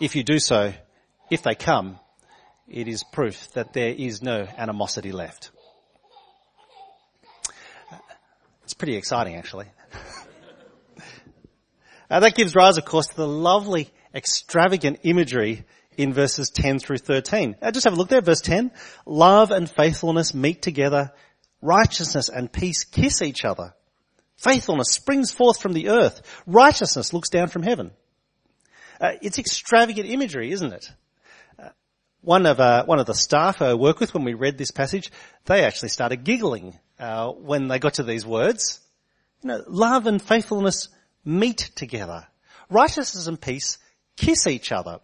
If 0.00 0.16
you 0.16 0.24
do 0.24 0.38
so, 0.38 0.72
if 1.30 1.42
they 1.42 1.54
come, 1.54 1.98
it 2.68 2.88
is 2.88 3.04
proof 3.04 3.52
that 3.52 3.72
there 3.72 3.90
is 3.90 4.22
no 4.22 4.46
animosity 4.56 5.12
left. 5.12 5.50
It's 8.62 8.74
pretty 8.74 8.96
exciting 8.96 9.36
actually. 9.36 9.66
Uh, 12.14 12.20
that 12.20 12.36
gives 12.36 12.54
rise 12.54 12.76
of 12.76 12.84
course 12.84 13.08
to 13.08 13.16
the 13.16 13.26
lovely 13.26 13.90
extravagant 14.14 15.00
imagery 15.02 15.64
in 15.96 16.12
verses 16.12 16.48
10 16.50 16.78
through 16.78 16.98
13. 16.98 17.56
Uh, 17.60 17.72
just 17.72 17.82
have 17.82 17.92
a 17.92 17.96
look 17.96 18.08
there, 18.08 18.20
verse 18.20 18.40
10. 18.40 18.70
Love 19.04 19.50
and 19.50 19.68
faithfulness 19.68 20.32
meet 20.32 20.62
together. 20.62 21.12
Righteousness 21.60 22.28
and 22.28 22.52
peace 22.52 22.84
kiss 22.84 23.20
each 23.20 23.44
other. 23.44 23.74
Faithfulness 24.36 24.92
springs 24.92 25.32
forth 25.32 25.60
from 25.60 25.72
the 25.72 25.88
earth. 25.88 26.22
Righteousness 26.46 27.12
looks 27.12 27.30
down 27.30 27.48
from 27.48 27.64
heaven. 27.64 27.90
Uh, 29.00 29.14
it's 29.20 29.40
extravagant 29.40 30.08
imagery, 30.08 30.52
isn't 30.52 30.72
it? 30.72 30.86
Uh, 31.58 31.70
one 32.20 32.46
of 32.46 32.60
uh, 32.60 32.84
one 32.84 33.00
of 33.00 33.06
the 33.06 33.14
staff 33.14 33.60
I 33.60 33.74
work 33.74 33.98
with 33.98 34.14
when 34.14 34.22
we 34.22 34.34
read 34.34 34.56
this 34.56 34.70
passage, 34.70 35.10
they 35.46 35.64
actually 35.64 35.88
started 35.88 36.22
giggling 36.22 36.78
uh, 37.00 37.32
when 37.32 37.66
they 37.66 37.80
got 37.80 37.94
to 37.94 38.04
these 38.04 38.24
words. 38.24 38.80
You 39.42 39.48
know, 39.48 39.64
love 39.66 40.06
and 40.06 40.22
faithfulness 40.22 40.88
meet 41.24 41.70
together. 41.74 42.26
Righteousness 42.70 43.26
and 43.26 43.40
peace 43.40 43.78
kiss 44.16 44.46
each 44.46 44.72
other. 44.72 45.00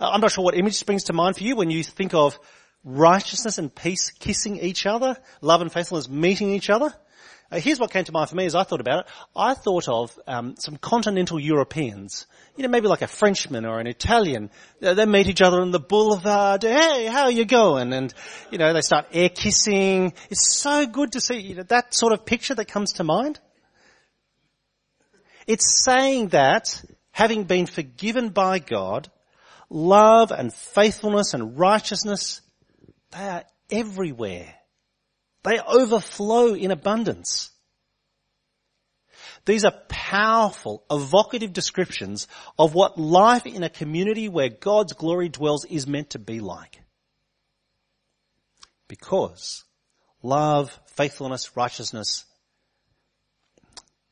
Uh, 0.00 0.10
I'm 0.10 0.20
not 0.20 0.32
sure 0.32 0.44
what 0.44 0.56
image 0.56 0.74
springs 0.74 1.04
to 1.04 1.12
mind 1.12 1.36
for 1.36 1.44
you 1.44 1.56
when 1.56 1.70
you 1.70 1.82
think 1.82 2.14
of 2.14 2.38
righteousness 2.84 3.58
and 3.58 3.74
peace 3.74 4.10
kissing 4.10 4.58
each 4.58 4.86
other, 4.86 5.16
love 5.40 5.60
and 5.60 5.72
faithfulness 5.72 6.08
meeting 6.08 6.50
each 6.50 6.70
other. 6.70 6.94
Uh, 7.50 7.60
here's 7.60 7.78
what 7.78 7.92
came 7.92 8.04
to 8.04 8.12
mind 8.12 8.28
for 8.28 8.34
me 8.34 8.44
as 8.44 8.56
I 8.56 8.64
thought 8.64 8.80
about 8.80 9.00
it. 9.00 9.12
I 9.36 9.54
thought 9.54 9.88
of 9.88 10.18
um, 10.26 10.56
some 10.58 10.76
continental 10.76 11.38
Europeans, 11.38 12.26
you 12.56 12.64
know, 12.64 12.68
maybe 12.68 12.88
like 12.88 13.02
a 13.02 13.06
Frenchman 13.06 13.64
or 13.64 13.78
an 13.78 13.86
Italian. 13.86 14.50
Uh, 14.82 14.94
they 14.94 15.06
meet 15.06 15.28
each 15.28 15.42
other 15.42 15.60
on 15.60 15.70
the 15.70 15.78
boulevard. 15.78 16.64
Hey, 16.64 17.06
how 17.06 17.24
are 17.24 17.30
you 17.30 17.44
going? 17.44 17.92
And 17.92 18.12
you 18.50 18.58
know, 18.58 18.72
they 18.72 18.80
start 18.80 19.06
air 19.12 19.28
kissing. 19.28 20.12
It's 20.28 20.56
so 20.56 20.86
good 20.86 21.12
to 21.12 21.20
see 21.20 21.38
you 21.38 21.54
know, 21.54 21.62
that 21.64 21.94
sort 21.94 22.12
of 22.12 22.26
picture 22.26 22.54
that 22.54 22.66
comes 22.66 22.94
to 22.94 23.04
mind. 23.04 23.38
It's 25.46 25.84
saying 25.84 26.28
that 26.28 26.84
having 27.12 27.44
been 27.44 27.66
forgiven 27.66 28.30
by 28.30 28.58
God, 28.58 29.10
love 29.70 30.30
and 30.32 30.52
faithfulness 30.52 31.34
and 31.34 31.58
righteousness, 31.58 32.40
they 33.12 33.28
are 33.28 33.44
everywhere. 33.70 34.54
They 35.44 35.58
overflow 35.60 36.54
in 36.54 36.72
abundance. 36.72 37.50
These 39.44 39.64
are 39.64 39.74
powerful, 39.88 40.84
evocative 40.90 41.52
descriptions 41.52 42.26
of 42.58 42.74
what 42.74 42.98
life 42.98 43.46
in 43.46 43.62
a 43.62 43.70
community 43.70 44.28
where 44.28 44.48
God's 44.48 44.92
glory 44.92 45.28
dwells 45.28 45.64
is 45.64 45.86
meant 45.86 46.10
to 46.10 46.18
be 46.18 46.40
like. 46.40 46.80
Because 48.88 49.64
love, 50.20 50.76
faithfulness, 50.86 51.56
righteousness, 51.56 52.24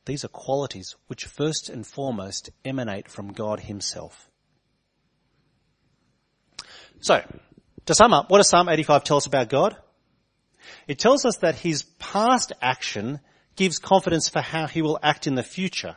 these 0.05 0.23
are 0.23 0.29
qualities 0.29 0.95
which 1.07 1.25
first 1.25 1.69
and 1.69 1.85
foremost 1.85 2.49
emanate 2.63 3.09
from 3.09 3.33
God 3.33 3.59
himself. 3.59 4.29
So, 7.01 7.21
to 7.85 7.95
sum 7.95 8.13
up, 8.13 8.29
what 8.29 8.37
does 8.37 8.49
Psalm 8.49 8.69
85 8.69 9.03
tell 9.03 9.17
us 9.17 9.25
about 9.25 9.49
God? 9.49 9.75
It 10.87 10.99
tells 10.99 11.25
us 11.25 11.37
that 11.37 11.55
his 11.55 11.83
past 11.99 12.53
action 12.61 13.19
gives 13.55 13.79
confidence 13.79 14.29
for 14.29 14.41
how 14.41 14.67
he 14.67 14.81
will 14.81 14.99
act 15.01 15.27
in 15.27 15.35
the 15.35 15.43
future. 15.43 15.95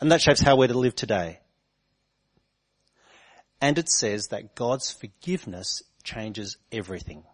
And 0.00 0.10
that 0.10 0.20
shapes 0.20 0.40
how 0.40 0.56
we're 0.56 0.68
to 0.68 0.78
live 0.78 0.94
today. 0.94 1.40
And 3.60 3.78
it 3.78 3.88
says 3.88 4.28
that 4.28 4.54
God's 4.54 4.90
forgiveness 4.90 5.82
changes 6.02 6.56
everything. 6.70 7.24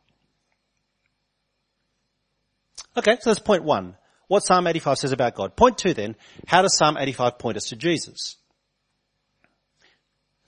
Okay, 2.97 3.17
so 3.21 3.31
that's 3.31 3.41
point 3.41 3.65
one. 3.65 3.97
What 4.31 4.47
Psalm 4.47 4.69
85 4.69 4.99
says 4.99 5.11
about 5.11 5.35
God. 5.35 5.57
Point 5.57 5.77
two 5.77 5.93
then, 5.93 6.15
how 6.47 6.63
does 6.63 6.77
Psalm 6.77 6.97
85 6.97 7.37
point 7.37 7.57
us 7.57 7.71
to 7.71 7.77
Jesus? 7.77 8.37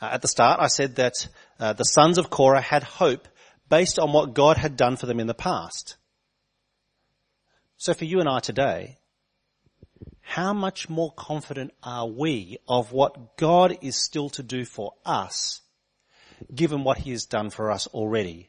Uh, 0.01 0.11
at 0.13 0.23
the 0.23 0.29
start, 0.29 0.61
I 0.61 0.69
said 0.69 0.95
that 0.97 1.27
uh, 1.59 1.73
the 1.73 1.83
sons 1.83 2.17
of 2.17 2.31
Korah 2.31 2.61
had 2.61 2.85
hope 2.85 3.27
based 3.69 3.99
on 3.99 4.13
what 4.13 4.35
God 4.35 4.57
had 4.57 4.77
done 4.77 4.95
for 4.95 5.07
them 5.07 5.19
in 5.19 5.27
the 5.27 5.35
past. 5.35 5.97
So 7.77 7.93
for 7.93 8.05
you 8.05 8.21
and 8.21 8.29
I 8.29 8.39
today, 8.39 8.99
how 10.21 10.53
much 10.53 10.89
more 10.89 11.11
confident 11.11 11.73
are 11.83 12.07
we 12.07 12.59
of 12.69 12.93
what 12.93 13.37
God 13.37 13.79
is 13.81 13.97
still 13.97 14.31
to 14.31 14.45
do 14.45 14.65
for 14.65 14.93
us, 15.05 15.61
given 16.55 16.85
what 16.85 16.99
He 16.99 17.11
has 17.11 17.25
done 17.25 17.51
for 17.51 17.73
us 17.73 17.89
already? 17.89 18.49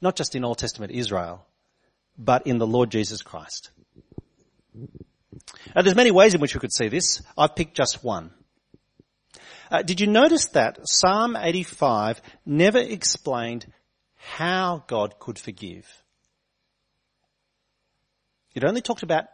Not 0.00 0.16
just 0.16 0.34
in 0.34 0.42
Old 0.42 0.56
Testament 0.56 0.92
Israel, 0.92 1.44
but 2.18 2.46
in 2.46 2.58
the 2.58 2.66
Lord 2.66 2.90
Jesus 2.90 3.22
Christ. 3.22 3.70
Now 5.74 5.82
there's 5.82 5.96
many 5.96 6.10
ways 6.10 6.34
in 6.34 6.40
which 6.40 6.54
we 6.54 6.60
could 6.60 6.72
see 6.72 6.88
this. 6.88 7.22
I've 7.36 7.56
picked 7.56 7.76
just 7.76 8.04
one. 8.04 8.30
Uh, 9.70 9.82
did 9.82 10.00
you 10.00 10.06
notice 10.06 10.48
that 10.48 10.78
Psalm 10.86 11.36
85 11.36 12.20
never 12.44 12.78
explained 12.78 13.66
how 14.16 14.84
God 14.86 15.18
could 15.18 15.38
forgive? 15.38 15.86
It 18.54 18.64
only 18.64 18.82
talked 18.82 19.02
about 19.02 19.24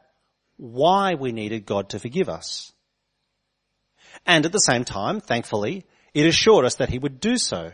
why 0.57 1.15
we 1.15 1.33
needed 1.33 1.67
God 1.67 1.91
to 1.91 1.99
forgive 1.99 2.29
us. 2.29 2.73
And 4.27 4.47
at 4.47 4.53
the 4.53 4.59
same 4.59 4.85
time, 4.85 5.21
thankfully, 5.21 5.87
it 6.15 6.27
assured 6.27 6.65
us 6.65 6.77
that 6.77 6.89
He 6.89 6.99
would 6.99 7.21
do 7.21 7.37
so. 7.37 7.73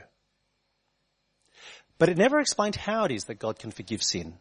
But 1.99 2.09
it 2.09 2.19
never 2.19 2.41
explained 2.41 2.77
how 2.77 3.05
it 3.05 3.13
is 3.13 3.25
that 3.25 3.39
God 3.39 3.59
can 3.59 3.71
forgive 3.71 4.03
sin. 4.03 4.39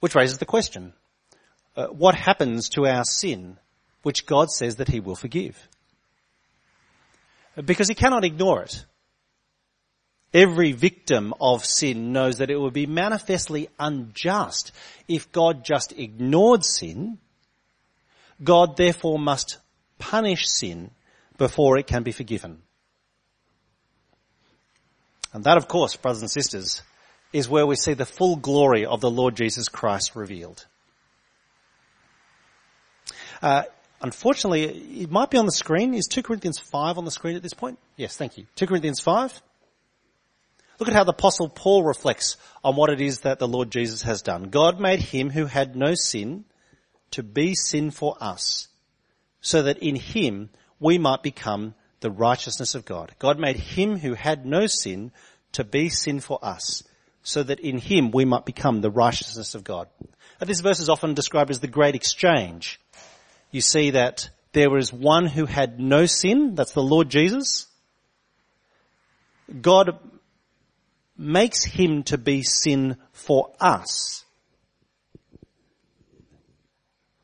Which 0.00 0.14
raises 0.14 0.38
the 0.38 0.46
question, 0.46 0.94
uh, 1.76 1.86
what 1.86 2.14
happens 2.14 2.70
to 2.70 2.86
our 2.86 3.04
sin 3.04 3.58
which 4.02 4.26
God 4.26 4.50
says 4.50 4.76
that 4.76 4.88
he 4.88 5.00
will 5.00 5.16
forgive. 5.16 5.68
Because 7.62 7.88
he 7.88 7.94
cannot 7.94 8.24
ignore 8.24 8.62
it. 8.62 8.84
Every 10.32 10.72
victim 10.72 11.34
of 11.40 11.64
sin 11.64 12.12
knows 12.12 12.38
that 12.38 12.50
it 12.50 12.58
would 12.58 12.72
be 12.72 12.86
manifestly 12.86 13.68
unjust 13.78 14.72
if 15.08 15.32
God 15.32 15.64
just 15.64 15.92
ignored 15.92 16.64
sin. 16.64 17.18
God 18.42 18.76
therefore 18.76 19.18
must 19.18 19.58
punish 19.98 20.48
sin 20.48 20.92
before 21.36 21.78
it 21.78 21.86
can 21.86 22.04
be 22.04 22.12
forgiven. 22.12 22.62
And 25.32 25.44
that 25.44 25.56
of 25.56 25.68
course, 25.68 25.96
brothers 25.96 26.22
and 26.22 26.30
sisters, 26.30 26.82
is 27.32 27.48
where 27.48 27.66
we 27.66 27.76
see 27.76 27.94
the 27.94 28.06
full 28.06 28.36
glory 28.36 28.86
of 28.86 29.00
the 29.00 29.10
Lord 29.10 29.36
Jesus 29.36 29.68
Christ 29.68 30.16
revealed. 30.16 30.66
Uh, 33.42 33.62
Unfortunately, 34.02 34.64
it 35.02 35.10
might 35.10 35.30
be 35.30 35.36
on 35.36 35.44
the 35.44 35.52
screen. 35.52 35.92
Is 35.94 36.06
2 36.06 36.22
Corinthians 36.22 36.58
5 36.58 36.96
on 36.96 37.04
the 37.04 37.10
screen 37.10 37.36
at 37.36 37.42
this 37.42 37.54
point? 37.54 37.78
Yes, 37.96 38.16
thank 38.16 38.38
you. 38.38 38.46
2 38.56 38.66
Corinthians 38.66 39.00
5. 39.00 39.42
Look 40.78 40.88
at 40.88 40.94
how 40.94 41.04
the 41.04 41.12
apostle 41.12 41.50
Paul 41.50 41.84
reflects 41.84 42.38
on 42.64 42.76
what 42.76 42.88
it 42.88 43.02
is 43.02 43.20
that 43.20 43.38
the 43.38 43.48
Lord 43.48 43.70
Jesus 43.70 44.02
has 44.02 44.22
done. 44.22 44.44
God 44.44 44.80
made 44.80 45.00
him 45.00 45.28
who 45.28 45.44
had 45.44 45.76
no 45.76 45.94
sin 45.94 46.46
to 47.10 47.22
be 47.22 47.54
sin 47.54 47.90
for 47.90 48.16
us 48.20 48.68
so 49.42 49.62
that 49.62 49.78
in 49.78 49.96
him 49.96 50.48
we 50.78 50.96
might 50.96 51.22
become 51.22 51.74
the 52.00 52.10
righteousness 52.10 52.74
of 52.74 52.86
God. 52.86 53.14
God 53.18 53.38
made 53.38 53.56
him 53.56 53.98
who 53.98 54.14
had 54.14 54.46
no 54.46 54.66
sin 54.66 55.12
to 55.52 55.64
be 55.64 55.90
sin 55.90 56.20
for 56.20 56.38
us 56.40 56.82
so 57.22 57.42
that 57.42 57.60
in 57.60 57.78
him 57.78 58.10
we 58.10 58.24
might 58.24 58.44
become 58.44 58.80
the 58.80 58.90
righteousness 58.90 59.54
of 59.54 59.64
God. 59.64 59.88
Now, 60.40 60.46
this 60.46 60.60
verse 60.60 60.80
is 60.80 60.88
often 60.88 61.14
described 61.14 61.50
as 61.50 61.60
the 61.60 61.68
great 61.68 61.94
exchange 61.94 62.80
you 63.50 63.60
see 63.60 63.90
that 63.90 64.30
there 64.52 64.70
was 64.70 64.92
one 64.92 65.26
who 65.26 65.46
had 65.46 65.80
no 65.80 66.06
sin, 66.06 66.54
that's 66.54 66.72
the 66.72 66.82
Lord 66.82 67.08
Jesus. 67.08 67.66
God 69.60 69.98
makes 71.16 71.64
him 71.64 72.04
to 72.04 72.18
be 72.18 72.42
sin 72.42 72.96
for 73.12 73.52
us. 73.60 74.24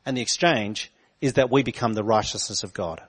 And 0.05 0.15
the 0.15 0.21
exchange 0.21 0.91
is 1.19 1.33
that 1.33 1.51
we 1.51 1.63
become 1.63 1.93
the 1.93 2.03
righteousness 2.03 2.63
of 2.63 2.73
God. 2.73 3.01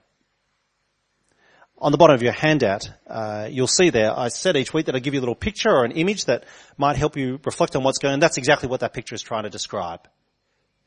On 1.81 1.93
the 1.93 1.99
bottom 1.99 2.15
of 2.15 2.23
your 2.23 2.33
handout, 2.33 2.91
uh, 3.07 3.49
you'll 3.51 3.69
see 3.69 3.91
there, 3.91 4.17
I 4.19 4.29
said 4.29 4.57
each 4.57 4.75
week 4.75 4.87
that 4.87 4.97
I 4.97 4.99
give 4.99 5.15
you 5.15 5.21
a 5.21 5.23
little 5.23 5.37
picture 5.37 5.71
or 5.71 5.85
an 5.85 5.93
image 5.93 6.25
that 6.25 6.45
might 6.77 6.97
help 6.97 7.17
you 7.17 7.39
reflect 7.45 7.77
on 7.77 7.85
what's 7.85 7.99
going 7.99 8.15
on. 8.15 8.21
That's 8.21 8.37
exactly 8.37 8.69
what 8.69 8.81
that 8.81 8.93
picture 8.93 9.15
is 9.15 9.23
trying 9.23 9.45
to 9.45 9.51
describe. 9.51 10.09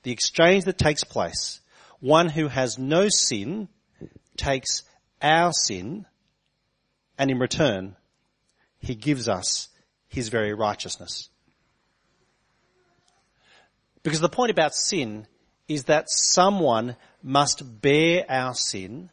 The 0.03 0.11
exchange 0.11 0.65
that 0.65 0.77
takes 0.77 1.05
place 1.05 1.61
one 2.01 2.27
who 2.27 2.47
has 2.47 2.77
no 2.77 3.07
sin 3.07 3.69
takes 4.35 4.83
our 5.21 5.53
sin 5.53 6.05
and 7.17 7.31
in 7.31 7.39
return, 7.39 7.95
he 8.79 8.95
gives 8.95 9.29
us 9.29 9.69
his 10.07 10.29
very 10.29 10.53
righteousness. 10.53 11.29
Because 14.03 14.19
the 14.19 14.29
point 14.29 14.49
about 14.49 14.73
sin 14.73 15.27
is 15.67 15.85
that 15.85 16.09
someone 16.09 16.95
must 17.21 17.81
bear 17.81 18.25
our 18.27 18.55
sin, 18.55 19.11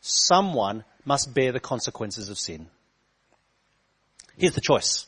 someone 0.00 0.84
must 1.08 1.32
bear 1.32 1.52
the 1.52 1.58
consequences 1.58 2.28
of 2.28 2.38
sin. 2.38 2.68
Here's 4.36 4.54
the 4.54 4.60
choice. 4.60 5.06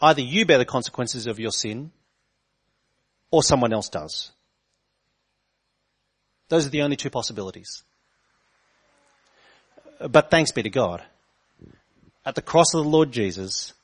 Either 0.00 0.22
you 0.22 0.46
bear 0.46 0.56
the 0.56 0.64
consequences 0.64 1.26
of 1.26 1.38
your 1.38 1.50
sin, 1.50 1.90
or 3.30 3.42
someone 3.42 3.74
else 3.74 3.90
does. 3.90 4.32
Those 6.48 6.66
are 6.66 6.70
the 6.70 6.80
only 6.80 6.96
two 6.96 7.10
possibilities. 7.10 7.82
But 10.00 10.30
thanks 10.30 10.52
be 10.52 10.62
to 10.62 10.70
God. 10.70 11.02
At 12.24 12.34
the 12.34 12.42
cross 12.42 12.72
of 12.72 12.82
the 12.82 12.88
Lord 12.88 13.12
Jesus, 13.12 13.74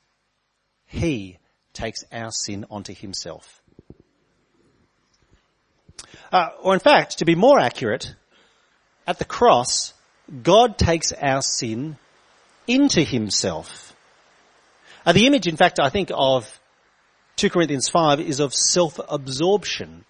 He 0.86 1.36
takes 1.74 2.04
our 2.10 2.30
sin 2.30 2.64
onto 2.70 2.94
Himself. 2.94 3.60
Uh, 6.32 6.48
or 6.62 6.72
in 6.72 6.80
fact, 6.80 7.18
to 7.18 7.26
be 7.26 7.34
more 7.34 7.60
accurate, 7.60 8.14
at 9.06 9.18
the 9.18 9.26
cross, 9.26 9.92
God 10.42 10.78
takes 10.78 11.12
our 11.12 11.42
sin 11.42 11.96
into 12.66 13.02
Himself. 13.02 13.94
Uh, 15.04 15.12
the 15.12 15.26
image, 15.26 15.46
in 15.46 15.56
fact, 15.56 15.80
I 15.80 15.90
think 15.90 16.10
of 16.14 16.60
2 17.36 17.50
Corinthians 17.50 17.88
5 17.88 18.20
is 18.20 18.40
of 18.40 18.54
self-absorption. 18.54 20.04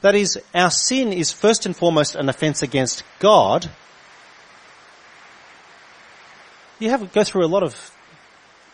That 0.00 0.14
is, 0.14 0.38
our 0.54 0.70
sin 0.70 1.12
is 1.12 1.32
first 1.32 1.64
and 1.64 1.76
foremost 1.76 2.16
an 2.16 2.28
offense 2.28 2.62
against 2.62 3.04
God. 3.20 3.70
You 6.80 6.90
have 6.90 7.12
go 7.12 7.22
through 7.22 7.44
a 7.44 7.46
lot 7.46 7.62
of 7.62 7.92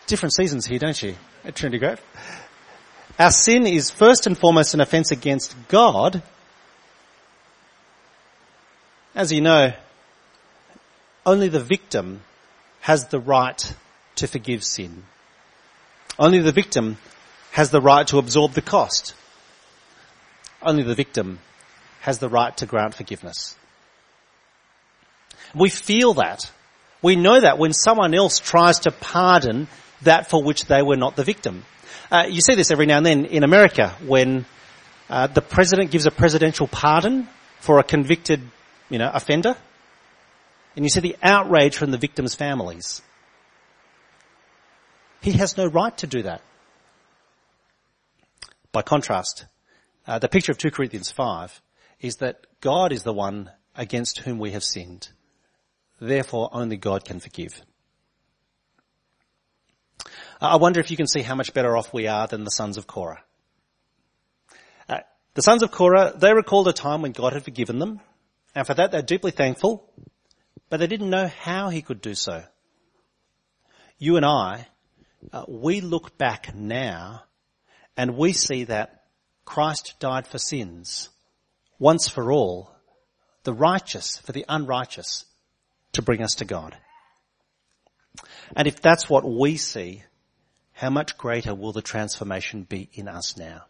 different 0.07 0.33
seasons 0.33 0.65
here, 0.65 0.79
don't 0.79 1.01
you, 1.01 1.15
at 1.45 1.55
Trinity 1.55 1.77
Grove? 1.77 2.01
Our 3.19 3.31
sin 3.31 3.67
is 3.67 3.91
first 3.91 4.25
and 4.25 4.37
foremost 4.37 4.73
an 4.73 4.81
offense 4.81 5.11
against 5.11 5.55
God. 5.67 6.23
As 9.15 9.31
you 9.31 9.41
know, 9.41 9.73
only 11.25 11.49
the 11.49 11.59
victim 11.59 12.21
has 12.81 13.07
the 13.07 13.19
right 13.19 13.73
to 14.15 14.27
forgive 14.27 14.63
sin. 14.63 15.03
Only 16.17 16.39
the 16.39 16.51
victim 16.51 16.97
has 17.51 17.69
the 17.69 17.81
right 17.81 18.05
to 18.07 18.17
absorb 18.17 18.53
the 18.53 18.61
cost. 18.61 19.15
Only 20.61 20.83
the 20.83 20.95
victim 20.95 21.39
has 22.01 22.19
the 22.19 22.29
right 22.29 22.55
to 22.57 22.65
grant 22.65 22.95
forgiveness. 22.95 23.55
We 25.55 25.69
feel 25.69 26.13
that. 26.15 26.51
We 27.01 27.15
know 27.15 27.39
that 27.39 27.57
when 27.57 27.73
someone 27.73 28.13
else 28.13 28.39
tries 28.39 28.79
to 28.79 28.91
pardon 28.91 29.67
that 30.01 30.29
for 30.29 30.43
which 30.43 30.65
they 30.65 30.81
were 30.81 30.97
not 30.97 31.15
the 31.15 31.23
victim. 31.23 31.63
Uh, 32.11 32.25
you 32.29 32.41
see 32.41 32.55
this 32.55 32.71
every 32.71 32.85
now 32.85 32.97
and 32.97 33.05
then 33.05 33.25
in 33.25 33.43
America 33.43 33.95
when 34.05 34.45
uh, 35.09 35.27
the 35.27 35.41
president 35.41 35.91
gives 35.91 36.05
a 36.05 36.11
presidential 36.11 36.67
pardon 36.67 37.27
for 37.59 37.79
a 37.79 37.83
convicted, 37.83 38.41
you 38.89 38.97
know, 38.97 39.09
offender. 39.13 39.55
And 40.75 40.85
you 40.85 40.89
see 40.89 40.99
the 40.99 41.17
outrage 41.21 41.75
from 41.75 41.91
the 41.91 41.97
victims' 41.97 42.35
families. 42.35 43.01
He 45.21 45.33
has 45.33 45.57
no 45.57 45.65
right 45.65 45.95
to 45.97 46.07
do 46.07 46.23
that. 46.23 46.41
By 48.71 48.81
contrast, 48.83 49.45
uh, 50.07 50.19
the 50.19 50.29
picture 50.29 50.51
of 50.51 50.57
2 50.57 50.71
Corinthians 50.71 51.11
5 51.11 51.61
is 51.99 52.17
that 52.17 52.45
God 52.61 52.93
is 52.93 53.03
the 53.03 53.13
one 53.13 53.51
against 53.75 54.19
whom 54.19 54.39
we 54.39 54.51
have 54.51 54.63
sinned. 54.63 55.09
Therefore, 55.99 56.49
only 56.53 56.77
God 56.77 57.03
can 57.03 57.19
forgive. 57.19 57.61
I 60.41 60.55
wonder 60.55 60.79
if 60.79 60.89
you 60.89 60.97
can 60.97 61.07
see 61.07 61.21
how 61.21 61.35
much 61.35 61.53
better 61.53 61.75
off 61.75 61.93
we 61.93 62.07
are 62.07 62.27
than 62.27 62.45
the 62.45 62.51
sons 62.51 62.77
of 62.77 62.87
Korah. 62.87 63.21
Uh, 64.87 64.99
the 65.33 65.41
sons 65.41 65.63
of 65.63 65.71
Korah, 65.71 66.13
they 66.15 66.33
recalled 66.33 66.69
a 66.69 66.73
time 66.73 67.01
when 67.01 67.11
God 67.11 67.33
had 67.33 67.43
forgiven 67.43 67.79
them, 67.79 67.99
and 68.55 68.65
for 68.65 68.73
that 68.73 68.91
they're 68.91 69.01
deeply 69.01 69.31
thankful, 69.31 69.91
but 70.69 70.79
they 70.79 70.87
didn't 70.87 71.09
know 71.09 71.27
how 71.27 71.69
he 71.69 71.81
could 71.81 72.01
do 72.01 72.15
so. 72.15 72.43
You 73.97 74.17
and 74.17 74.25
I 74.25 74.67
uh, 75.31 75.45
we 75.47 75.81
look 75.81 76.17
back 76.17 76.55
now 76.55 77.23
and 77.97 78.17
we 78.17 78.33
see 78.33 78.63
that 78.65 79.03
Christ 79.45 79.95
died 79.99 80.27
for 80.27 80.37
sins 80.37 81.09
once 81.77 82.07
for 82.07 82.31
all, 82.31 82.71
the 83.43 83.53
righteous 83.53 84.17
for 84.19 84.31
the 84.31 84.45
unrighteous 84.47 85.25
to 85.93 86.01
bring 86.01 86.21
us 86.21 86.35
to 86.35 86.45
God. 86.45 86.77
And 88.55 88.67
if 88.67 88.81
that's 88.81 89.09
what 89.09 89.29
we 89.29 89.57
see, 89.57 90.03
how 90.73 90.89
much 90.89 91.17
greater 91.17 91.53
will 91.53 91.71
the 91.71 91.81
transformation 91.81 92.63
be 92.63 92.89
in 92.93 93.07
us 93.07 93.37
now? 93.37 93.63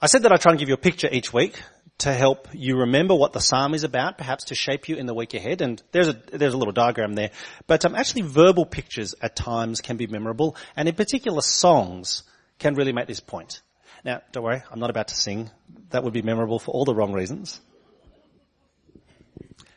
I 0.00 0.06
said 0.06 0.22
that 0.22 0.32
I 0.32 0.36
try 0.36 0.52
and 0.52 0.58
give 0.60 0.68
you 0.68 0.74
a 0.74 0.78
picture 0.78 1.08
each 1.10 1.32
week 1.32 1.60
to 1.98 2.12
help 2.12 2.46
you 2.52 2.76
remember 2.76 3.16
what 3.16 3.32
the 3.32 3.40
psalm 3.40 3.74
is 3.74 3.82
about, 3.82 4.16
perhaps 4.16 4.44
to 4.44 4.54
shape 4.54 4.88
you 4.88 4.94
in 4.96 5.06
the 5.06 5.14
week 5.14 5.34
ahead. 5.34 5.60
And 5.60 5.82
there's 5.90 6.06
a 6.06 6.12
there's 6.12 6.54
a 6.54 6.56
little 6.56 6.72
diagram 6.72 7.14
there, 7.14 7.30
but 7.66 7.84
um, 7.84 7.96
actually 7.96 8.22
verbal 8.22 8.64
pictures 8.64 9.16
at 9.20 9.34
times 9.34 9.80
can 9.80 9.96
be 9.96 10.06
memorable, 10.06 10.56
and 10.76 10.88
in 10.88 10.94
particular 10.94 11.40
songs 11.40 12.22
can 12.60 12.74
really 12.74 12.92
make 12.92 13.08
this 13.08 13.18
point. 13.18 13.60
Now, 14.04 14.22
don't 14.30 14.44
worry, 14.44 14.62
I'm 14.70 14.78
not 14.78 14.90
about 14.90 15.08
to 15.08 15.16
sing. 15.16 15.50
That 15.90 16.04
would 16.04 16.12
be 16.12 16.22
memorable 16.22 16.60
for 16.60 16.70
all 16.70 16.84
the 16.84 16.94
wrong 16.94 17.12
reasons. 17.12 17.60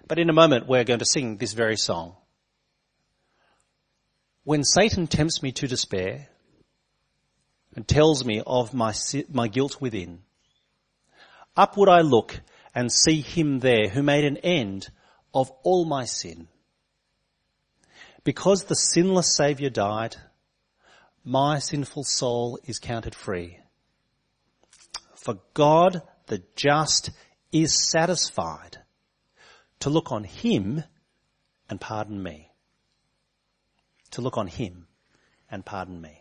But 0.08 0.20
in 0.20 0.30
a 0.30 0.34
moment, 0.34 0.68
we're 0.68 0.84
going 0.84 1.00
to 1.00 1.06
sing 1.06 1.38
this 1.38 1.54
very 1.54 1.78
song. 1.78 2.16
When 4.44 4.64
Satan 4.64 5.08
tempts 5.08 5.42
me 5.42 5.52
to 5.54 5.68
despair 5.68 6.28
and 7.76 7.88
tells 7.88 8.26
me 8.26 8.42
of 8.46 8.74
my, 8.74 8.94
my 9.32 9.48
guilt 9.48 9.80
within, 9.80 10.20
up 11.56 11.78
would 11.78 11.90
I 11.90 12.02
look 12.02 12.40
and 12.74 12.92
see 12.92 13.22
him 13.22 13.60
there 13.60 13.90
who 13.90 14.04
made 14.04 14.24
an 14.24 14.38
end 14.38 14.90
of 15.34 15.52
all 15.64 15.86
my 15.86 16.06
sin. 16.06 16.48
Because 18.24 18.66
the 18.66 18.76
sinless 18.76 19.36
Saviour 19.36 19.70
died, 19.70 20.16
my 21.24 21.60
sinful 21.60 22.04
soul 22.04 22.60
is 22.66 22.80
counted 22.80 23.16
free. 23.16 23.60
For 25.16 25.40
God, 25.54 26.02
the 26.28 26.44
just, 26.56 27.12
is 27.52 27.90
satisfied 27.90 28.78
to 29.80 29.90
look 29.90 30.12
on 30.12 30.24
him 30.24 30.84
and 31.70 31.82
pardon 31.82 32.22
me. 32.22 32.52
To 34.12 34.22
look 34.22 34.38
on 34.38 34.48
him 34.48 34.88
and 35.50 35.66
pardon 35.66 36.00
me. 36.00 36.21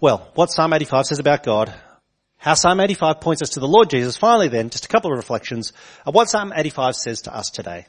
Well, 0.00 0.30
what 0.34 0.50
Psalm 0.50 0.72
85 0.72 1.06
says 1.06 1.18
about 1.18 1.42
God, 1.42 1.74
how 2.36 2.54
Psalm 2.54 2.78
85 2.78 3.20
points 3.20 3.42
us 3.42 3.50
to 3.50 3.60
the 3.60 3.66
Lord 3.66 3.90
Jesus. 3.90 4.16
Finally 4.16 4.48
then, 4.48 4.70
just 4.70 4.84
a 4.84 4.88
couple 4.88 5.10
of 5.10 5.16
reflections 5.16 5.72
of 6.06 6.14
what 6.14 6.30
Psalm 6.30 6.52
85 6.54 6.94
says 6.94 7.22
to 7.22 7.34
us 7.34 7.50
today. 7.50 7.86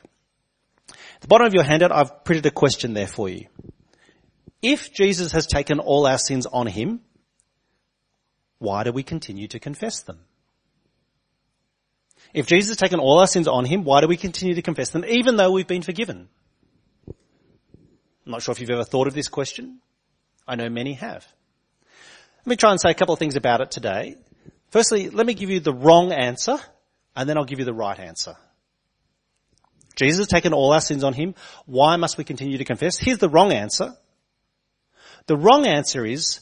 At 0.89 1.21
the 1.21 1.27
bottom 1.27 1.45
of 1.45 1.53
your 1.53 1.63
handout, 1.63 1.91
I've 1.91 2.23
printed 2.23 2.47
a 2.47 2.51
question 2.51 2.93
there 2.93 3.07
for 3.07 3.29
you. 3.29 3.45
If 4.61 4.91
Jesus 4.91 5.31
has 5.33 5.45
taken 5.45 5.79
all 5.79 6.07
our 6.07 6.17
sins 6.17 6.47
on 6.47 6.65
him, 6.65 7.01
why 8.57 8.83
do 8.83 8.91
we 8.91 9.03
continue 9.03 9.47
to 9.49 9.59
confess 9.59 10.01
them? 10.01 10.19
If 12.33 12.47
Jesus 12.47 12.69
has 12.69 12.77
taken 12.77 12.99
all 12.99 13.19
our 13.19 13.27
sins 13.27 13.47
on 13.47 13.65
him, 13.65 13.83
why 13.83 14.01
do 14.01 14.07
we 14.07 14.17
continue 14.17 14.55
to 14.55 14.61
confess 14.63 14.89
them 14.89 15.05
even 15.05 15.35
though 15.35 15.51
we've 15.51 15.67
been 15.67 15.83
forgiven? 15.83 16.27
I'm 17.07 18.31
not 18.31 18.41
sure 18.41 18.51
if 18.51 18.59
you've 18.59 18.69
ever 18.69 18.83
thought 18.83 19.07
of 19.07 19.13
this 19.13 19.27
question. 19.27 19.79
I 20.47 20.55
know 20.55 20.69
many 20.69 20.93
have. 20.93 21.25
Let 22.39 22.47
me 22.47 22.56
try 22.56 22.71
and 22.71 22.80
say 22.80 22.91
a 22.91 22.95
couple 22.95 23.13
of 23.13 23.19
things 23.19 23.36
about 23.36 23.62
it 23.62 23.71
today. 23.71 24.15
Firstly, 24.69 25.10
let 25.10 25.25
me 25.25 25.34
give 25.34 25.49
you 25.49 25.60
the 25.60 25.73
wrong 25.73 26.12
answer 26.12 26.58
and 27.15 27.28
then 27.28 27.38
I'll 27.38 27.45
give 27.45 27.60
you 27.60 27.65
the 27.65 27.73
right 27.73 27.99
answer. 27.99 28.36
Jesus 29.95 30.19
has 30.19 30.28
taken 30.28 30.54
all 30.54 30.71
our 30.71 30.80
sins 30.80 31.04
on 31.04 31.13
him. 31.13 31.36
Why 31.65 31.97
must 31.97 32.17
we 32.17 32.23
continue 32.23 32.58
to 32.58 32.65
confess? 32.65 32.97
Here's 32.97 33.17
the 33.17 33.30
wrong 33.30 33.52
answer. 33.52 33.93
The 35.28 35.36
wrong 35.36 35.67
answer 35.67 36.06
is 36.06 36.39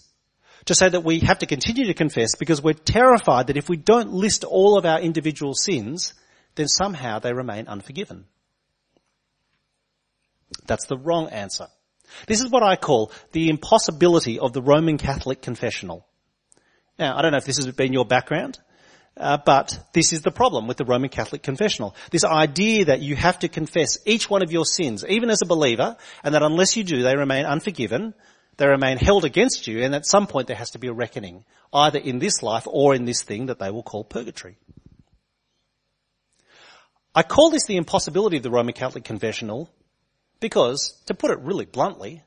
to 0.65 0.75
say 0.75 0.89
that 0.89 1.03
we 1.03 1.19
have 1.19 1.39
to 1.39 1.45
continue 1.45 1.87
to 1.87 1.93
confess 1.93 2.35
because 2.35 2.61
we're 2.61 2.73
terrified 2.73 3.47
that 3.47 3.57
if 3.57 3.69
we 3.69 3.77
don't 3.77 4.13
list 4.13 4.43
all 4.43 4.77
of 4.77 4.85
our 4.85 4.99
individual 4.99 5.53
sins, 5.55 6.13
then 6.55 6.67
somehow 6.67 7.19
they 7.19 7.33
remain 7.33 7.67
unforgiven. 7.67 8.25
That's 10.65 10.85
the 10.85 10.97
wrong 10.97 11.29
answer. 11.29 11.67
This 12.27 12.41
is 12.41 12.49
what 12.49 12.63
I 12.63 12.75
call 12.75 13.11
the 13.31 13.49
impossibility 13.49 14.39
of 14.39 14.53
the 14.53 14.61
Roman 14.61 14.97
Catholic 14.97 15.41
confessional. 15.41 16.05
Now, 16.99 17.17
I 17.17 17.21
don't 17.21 17.31
know 17.31 17.37
if 17.37 17.45
this 17.45 17.57
has 17.57 17.71
been 17.73 17.93
your 17.93 18.05
background, 18.05 18.57
uh, 19.15 19.37
but 19.45 19.79
this 19.93 20.13
is 20.13 20.21
the 20.21 20.31
problem 20.31 20.67
with 20.67 20.77
the 20.77 20.85
Roman 20.85 21.09
Catholic 21.09 21.43
confessional. 21.43 21.95
This 22.11 22.25
idea 22.25 22.85
that 22.85 23.01
you 23.01 23.15
have 23.15 23.39
to 23.39 23.47
confess 23.47 23.97
each 24.05 24.29
one 24.29 24.41
of 24.41 24.51
your 24.51 24.65
sins, 24.65 25.05
even 25.07 25.29
as 25.29 25.41
a 25.41 25.45
believer, 25.47 25.97
and 26.23 26.33
that 26.33 26.43
unless 26.43 26.75
you 26.75 26.83
do, 26.83 27.03
they 27.03 27.15
remain 27.15 27.45
unforgiven, 27.45 28.13
they 28.57 28.67
remain 28.67 28.97
held 28.97 29.25
against 29.25 29.67
you, 29.67 29.83
and 29.83 29.93
at 29.93 30.05
some 30.05 30.27
point 30.27 30.47
there 30.47 30.55
has 30.55 30.71
to 30.71 30.79
be 30.79 30.87
a 30.87 30.93
reckoning, 30.93 31.45
either 31.71 31.99
in 31.99 32.19
this 32.19 32.41
life 32.41 32.67
or 32.67 32.95
in 32.95 33.05
this 33.05 33.21
thing 33.21 33.47
that 33.47 33.59
they 33.59 33.69
will 33.69 33.83
call 33.83 34.03
purgatory. 34.03 34.57
I 37.13 37.23
call 37.23 37.49
this 37.49 37.65
the 37.65 37.77
impossibility 37.77 38.37
of 38.37 38.43
the 38.43 38.51
Roman 38.51 38.73
Catholic 38.73 39.03
confessional 39.03 39.71
because, 40.39 41.01
to 41.07 41.13
put 41.13 41.31
it 41.31 41.39
really 41.39 41.65
bluntly, 41.65 42.23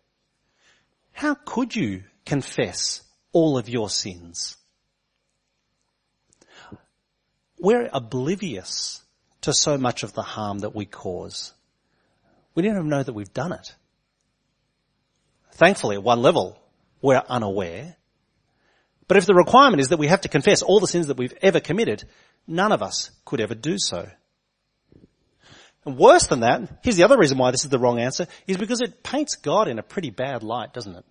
how 1.12 1.34
could 1.34 1.74
you 1.74 2.04
confess 2.24 3.02
all 3.32 3.58
of 3.58 3.68
your 3.68 3.88
sins? 3.88 4.56
We're 7.58 7.90
oblivious 7.92 9.02
to 9.42 9.52
so 9.52 9.76
much 9.76 10.02
of 10.02 10.12
the 10.14 10.22
harm 10.22 10.60
that 10.60 10.74
we 10.74 10.86
cause. 10.86 11.52
We 12.54 12.62
don't 12.62 12.76
even 12.76 12.88
know 12.88 13.02
that 13.02 13.12
we've 13.12 13.32
done 13.32 13.52
it. 13.52 13.74
Thankfully, 15.52 15.96
at 15.96 16.02
one 16.02 16.22
level, 16.22 16.58
we're 17.02 17.22
unaware. 17.28 17.96
But 19.08 19.16
if 19.16 19.26
the 19.26 19.34
requirement 19.34 19.80
is 19.80 19.88
that 19.88 19.98
we 19.98 20.06
have 20.06 20.22
to 20.22 20.28
confess 20.28 20.62
all 20.62 20.80
the 20.80 20.86
sins 20.86 21.08
that 21.08 21.16
we've 21.16 21.36
ever 21.42 21.60
committed, 21.60 22.04
none 22.46 22.72
of 22.72 22.82
us 22.82 23.10
could 23.24 23.40
ever 23.40 23.54
do 23.54 23.76
so. 23.78 24.08
And 25.84 25.96
worse 25.96 26.26
than 26.26 26.40
that, 26.40 26.80
here's 26.82 26.96
the 26.96 27.04
other 27.04 27.16
reason 27.16 27.38
why 27.38 27.50
this 27.50 27.64
is 27.64 27.70
the 27.70 27.78
wrong 27.78 27.98
answer, 27.98 28.26
is 28.46 28.58
because 28.58 28.80
it 28.80 29.02
paints 29.02 29.36
God 29.36 29.66
in 29.66 29.78
a 29.78 29.82
pretty 29.82 30.10
bad 30.10 30.42
light, 30.42 30.74
doesn't 30.74 30.94
it? 30.94 31.04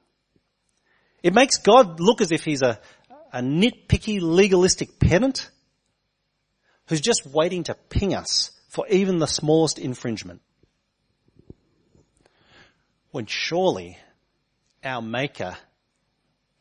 It 1.24 1.34
makes 1.34 1.58
God 1.58 2.00
look 2.00 2.22
as 2.22 2.32
if 2.32 2.44
he's 2.44 2.62
a, 2.62 2.80
a 3.34 3.42
nitpicky, 3.42 4.20
legalistic 4.22 5.00
pedant 5.00 5.50
who's 6.88 7.02
just 7.02 7.26
waiting 7.26 7.64
to 7.64 7.76
ping 7.90 8.14
us 8.14 8.52
for 8.70 8.88
even 8.88 9.20
the 9.20 9.28
smallest 9.28 9.80
infringement. 9.80 10.42
When 13.12 13.26
surely 13.26 13.98
our 14.84 15.02
maker, 15.02 15.58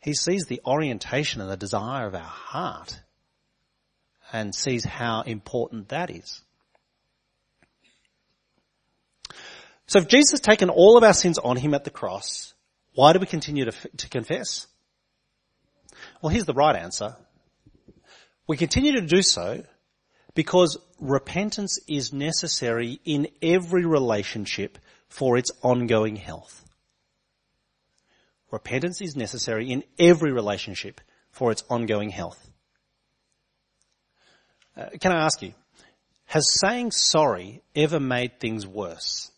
he 0.01 0.15
sees 0.15 0.47
the 0.47 0.61
orientation 0.67 1.43
and 1.43 1.51
the 1.51 1.57
desire 1.57 2.07
of 2.07 2.15
our 2.15 2.21
heart 2.21 2.99
and 4.33 4.55
sees 4.55 4.85
how 4.85 5.23
important 5.23 5.91
that 5.91 6.11
is. 6.11 6.43
So 9.89 9.99
if 9.99 10.07
Jesus 10.07 10.33
has 10.33 10.41
taken 10.41 10.69
all 10.69 10.99
of 10.99 11.03
our 11.03 11.15
sins 11.15 11.39
on 11.39 11.57
him 11.57 11.73
at 11.73 11.85
the 11.85 11.91
cross, 11.91 12.53
why 12.95 13.15
do 13.15 13.19
we 13.19 13.27
continue 13.27 13.65
to, 13.65 13.73
to 13.73 14.09
confess? 14.09 14.67
Well, 16.21 16.29
here's 16.29 16.45
the 16.45 16.53
right 16.53 16.77
answer. 16.77 17.17
We 18.47 18.59
continue 18.59 18.93
to 18.93 19.01
do 19.01 19.23
so 19.23 19.65
because 20.35 20.77
repentance 21.01 21.81
is 21.89 22.13
necessary 22.13 23.01
in 23.07 23.29
every 23.41 23.87
relationship 23.87 24.79
for 25.09 25.39
its 25.39 25.51
ongoing 25.63 26.17
health. 26.17 26.65
Repentance 28.51 29.01
is 29.01 29.17
necessary 29.17 29.71
in 29.71 29.85
every 29.99 30.33
relationship 30.33 31.01
for 31.31 31.51
its 31.51 31.65
ongoing 31.71 32.11
health. 32.11 32.51
Uh, 34.77 34.91
can 35.01 35.13
I 35.13 35.25
ask 35.25 35.41
you, 35.41 35.55
has 36.27 36.59
saying 36.61 36.91
sorry 36.91 37.63
ever 37.75 37.99
made 37.99 38.39
things 38.39 38.67
worse? 38.67 39.31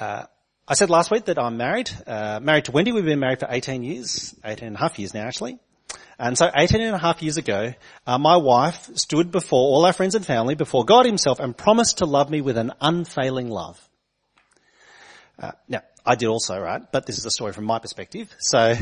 Uh, 0.00 0.24
I 0.66 0.74
said 0.74 0.88
last 0.88 1.10
week 1.10 1.26
that 1.26 1.38
I'm 1.38 1.58
married, 1.58 1.90
uh, 2.06 2.40
married 2.40 2.64
to 2.66 2.72
Wendy. 2.72 2.92
We've 2.92 3.04
been 3.04 3.20
married 3.20 3.40
for 3.40 3.48
18 3.50 3.82
years, 3.82 4.34
18 4.42 4.68
and 4.68 4.76
a 4.76 4.78
half 4.78 4.98
years 4.98 5.12
now 5.12 5.26
actually. 5.26 5.58
And 6.18 6.38
so 6.38 6.50
18 6.54 6.80
and 6.80 6.94
a 6.94 6.98
half 6.98 7.22
years 7.22 7.36
ago, 7.36 7.74
uh, 8.06 8.18
my 8.18 8.36
wife 8.36 8.88
stood 8.94 9.30
before 9.30 9.58
all 9.58 9.84
our 9.84 9.92
friends 9.92 10.14
and 10.14 10.24
family, 10.24 10.54
before 10.54 10.84
God 10.84 11.04
himself 11.04 11.38
and 11.38 11.56
promised 11.56 11.98
to 11.98 12.06
love 12.06 12.30
me 12.30 12.40
with 12.40 12.56
an 12.56 12.72
unfailing 12.80 13.48
love. 13.48 13.78
Uh, 15.38 15.52
now, 15.68 15.82
I 16.04 16.14
did 16.14 16.28
also, 16.28 16.58
right? 16.58 16.82
But 16.90 17.06
this 17.06 17.18
is 17.18 17.26
a 17.26 17.30
story 17.30 17.52
from 17.52 17.64
my 17.64 17.78
perspective. 17.78 18.34
So, 18.38 18.74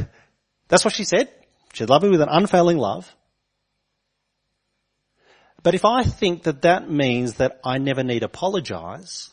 that's 0.68 0.84
what 0.84 0.94
she 0.94 1.04
said. 1.04 1.32
She'd 1.72 1.88
love 1.88 2.02
me 2.02 2.10
with 2.10 2.20
an 2.20 2.28
unfailing 2.28 2.78
love. 2.78 3.12
But 5.62 5.74
if 5.74 5.84
I 5.84 6.02
think 6.04 6.44
that 6.44 6.62
that 6.62 6.90
means 6.90 7.34
that 7.34 7.60
I 7.64 7.78
never 7.78 8.02
need 8.02 8.22
apologize, 8.22 9.32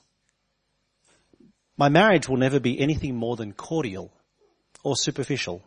my 1.78 1.90
marriage 1.90 2.30
will 2.30 2.38
never 2.38 2.60
be 2.60 2.80
anything 2.80 3.16
more 3.16 3.36
than 3.36 3.54
cordial 3.54 4.12
or 4.84 4.96
superficial. 4.96 5.62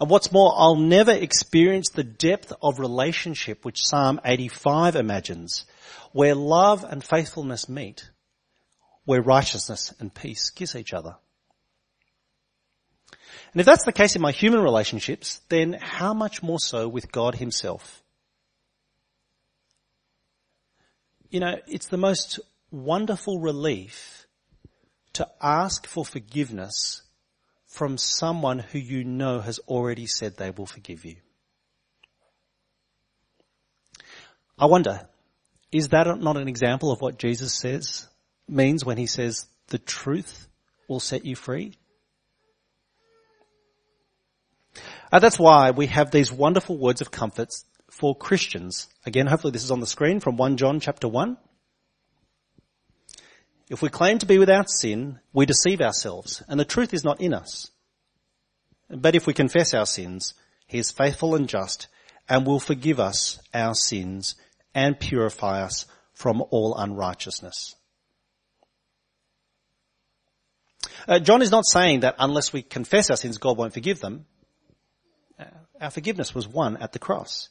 And 0.00 0.08
what's 0.08 0.32
more, 0.32 0.52
I'll 0.56 0.76
never 0.76 1.12
experience 1.12 1.90
the 1.90 2.04
depth 2.04 2.52
of 2.62 2.78
relationship 2.78 3.64
which 3.64 3.84
Psalm 3.84 4.20
85 4.24 4.96
imagines, 4.96 5.64
where 6.12 6.34
love 6.34 6.84
and 6.84 7.04
faithfulness 7.04 7.68
meet, 7.68 8.10
where 9.04 9.20
righteousness 9.22 9.92
and 9.98 10.14
peace 10.14 10.50
kiss 10.50 10.74
each 10.76 10.92
other. 10.92 11.16
And 13.52 13.60
if 13.60 13.66
that's 13.66 13.84
the 13.84 13.92
case 13.92 14.16
in 14.16 14.22
my 14.22 14.32
human 14.32 14.62
relationships, 14.62 15.40
then 15.48 15.74
how 15.74 16.14
much 16.14 16.42
more 16.42 16.58
so 16.58 16.88
with 16.88 17.12
God 17.12 17.34
himself? 17.34 18.02
You 21.28 21.40
know, 21.40 21.56
it's 21.66 21.88
the 21.88 21.98
most 21.98 22.40
wonderful 22.72 23.38
relief 23.38 24.26
to 25.12 25.28
ask 25.40 25.86
for 25.86 26.04
forgiveness 26.04 27.02
from 27.66 27.96
someone 27.98 28.58
who 28.58 28.78
you 28.78 29.04
know 29.04 29.40
has 29.40 29.58
already 29.60 30.06
said 30.06 30.36
they 30.36 30.50
will 30.50 30.66
forgive 30.66 31.04
you. 31.04 31.16
I 34.58 34.66
wonder, 34.66 35.08
is 35.70 35.88
that 35.88 36.06
not 36.20 36.36
an 36.36 36.48
example 36.48 36.92
of 36.92 37.00
what 37.00 37.18
Jesus 37.18 37.54
says, 37.54 38.06
means 38.48 38.84
when 38.84 38.98
he 38.98 39.06
says 39.06 39.46
the 39.68 39.78
truth 39.78 40.48
will 40.88 41.00
set 41.00 41.24
you 41.24 41.36
free? 41.36 41.74
Uh, 45.10 45.18
that's 45.18 45.38
why 45.38 45.70
we 45.72 45.86
have 45.86 46.10
these 46.10 46.32
wonderful 46.32 46.76
words 46.78 47.00
of 47.00 47.10
comfort 47.10 47.48
for 47.90 48.14
Christians. 48.16 48.88
Again, 49.04 49.26
hopefully 49.26 49.50
this 49.50 49.64
is 49.64 49.70
on 49.70 49.80
the 49.80 49.86
screen 49.86 50.20
from 50.20 50.36
1 50.36 50.56
John 50.56 50.80
chapter 50.80 51.08
1. 51.08 51.36
If 53.72 53.80
we 53.80 53.88
claim 53.88 54.18
to 54.18 54.26
be 54.26 54.38
without 54.38 54.68
sin, 54.68 55.18
we 55.32 55.46
deceive 55.46 55.80
ourselves, 55.80 56.42
and 56.46 56.60
the 56.60 56.64
truth 56.66 56.92
is 56.92 57.04
not 57.04 57.22
in 57.22 57.32
us. 57.32 57.70
But 58.90 59.14
if 59.14 59.26
we 59.26 59.32
confess 59.32 59.72
our 59.72 59.86
sins, 59.86 60.34
he 60.66 60.76
is 60.76 60.90
faithful 60.90 61.34
and 61.34 61.48
just, 61.48 61.88
and 62.28 62.46
will 62.46 62.60
forgive 62.60 63.00
us 63.00 63.40
our 63.54 63.74
sins 63.74 64.34
and 64.74 65.00
purify 65.00 65.62
us 65.62 65.86
from 66.12 66.42
all 66.50 66.76
unrighteousness. 66.76 67.74
Uh, 71.08 71.18
John 71.18 71.40
is 71.40 71.50
not 71.50 71.64
saying 71.64 72.00
that 72.00 72.16
unless 72.18 72.52
we 72.52 72.60
confess 72.60 73.08
our 73.08 73.16
sins, 73.16 73.38
God 73.38 73.56
won't 73.56 73.72
forgive 73.72 74.00
them. 74.00 74.26
Uh, 75.38 75.44
our 75.80 75.90
forgiveness 75.90 76.34
was 76.34 76.46
won 76.46 76.76
at 76.76 76.92
the 76.92 76.98
cross. 76.98 77.48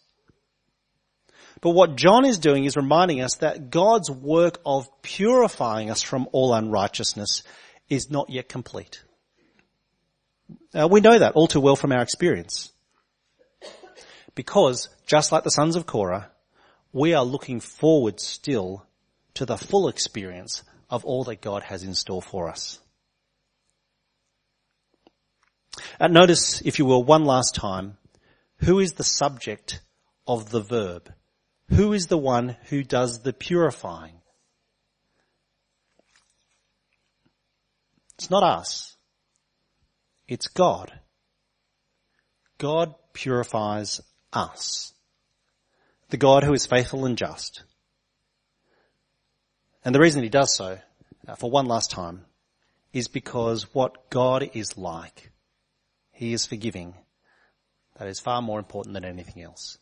But 1.60 1.72
what 1.72 1.96
John 1.96 2.26
is 2.26 2.38
doing 2.38 2.66
is 2.66 2.78
reminding 2.78 3.22
us 3.22 3.36
that 3.36 3.70
God's 3.70 4.10
work 4.10 4.60
of 4.66 4.90
purifying 5.02 5.92
us 5.92 6.02
from 6.02 6.28
all 6.32 6.54
unrighteousness 6.54 7.44
is 7.90 8.10
not 8.10 8.30
yet 8.30 8.48
complete. 8.48 9.04
We 10.74 11.02
know 11.02 11.20
that 11.20 11.34
all 11.34 11.48
too 11.48 11.60
well 11.60 11.76
from 11.76 11.92
our 11.92 12.02
experience. 12.02 12.72
Because, 14.34 14.88
just 15.06 15.32
like 15.32 15.44
the 15.44 15.52
sons 15.52 15.76
of 15.76 15.86
Korah, 15.86 16.32
we 16.94 17.14
are 17.14 17.26
looking 17.26 17.60
forward 17.60 18.20
still 18.20 18.86
to 19.34 19.46
the 19.46 19.58
full 19.58 19.90
experience 19.90 20.64
of 20.90 21.06
all 21.06 21.26
that 21.26 21.42
God 21.42 21.64
has 21.64 21.84
in 21.84 21.94
store 21.94 22.22
for 22.22 22.50
us. 22.50 22.80
And 26.00 26.14
notice, 26.14 26.62
if 26.62 26.80
you 26.80 26.86
will, 26.86 27.04
one 27.04 27.26
last 27.26 27.56
time, 27.56 27.98
who 28.58 28.80
is 28.80 28.94
the 28.94 29.04
subject 29.04 29.82
of 30.28 30.50
the 30.50 30.62
verb? 30.62 31.12
Who 31.72 31.94
is 31.94 32.08
the 32.08 32.18
one 32.18 32.58
who 32.70 32.84
does 32.84 33.22
the 33.22 33.32
purifying? 33.32 34.16
It's 38.16 38.30
not 38.30 38.44
us. 38.44 38.98
It's 40.28 40.48
God. 40.48 40.92
God 42.58 42.94
purifies 43.14 44.02
us. 44.34 44.94
The 46.10 46.18
God 46.18 46.44
who 46.44 46.54
is 46.54 46.66
faithful 46.66 47.06
and 47.06 47.18
just. 47.18 47.64
And 49.86 49.96
the 49.96 50.00
reason 50.00 50.24
he 50.24 50.30
does 50.30 50.54
so, 50.54 50.78
uh, 51.28 51.36
for 51.36 51.50
one 51.50 51.66
last 51.68 51.90
time, 51.90 52.26
is 52.92 53.08
because 53.08 53.74
what 53.74 54.10
God 54.10 54.52
is 54.54 54.78
like, 54.78 55.32
he 56.12 56.34
is 56.34 56.46
forgiving. 56.46 56.96
That 57.98 58.10
is 58.10 58.20
far 58.20 58.42
more 58.42 58.60
important 58.60 58.94
than 58.94 59.06
anything 59.06 59.42
else. 59.42 59.78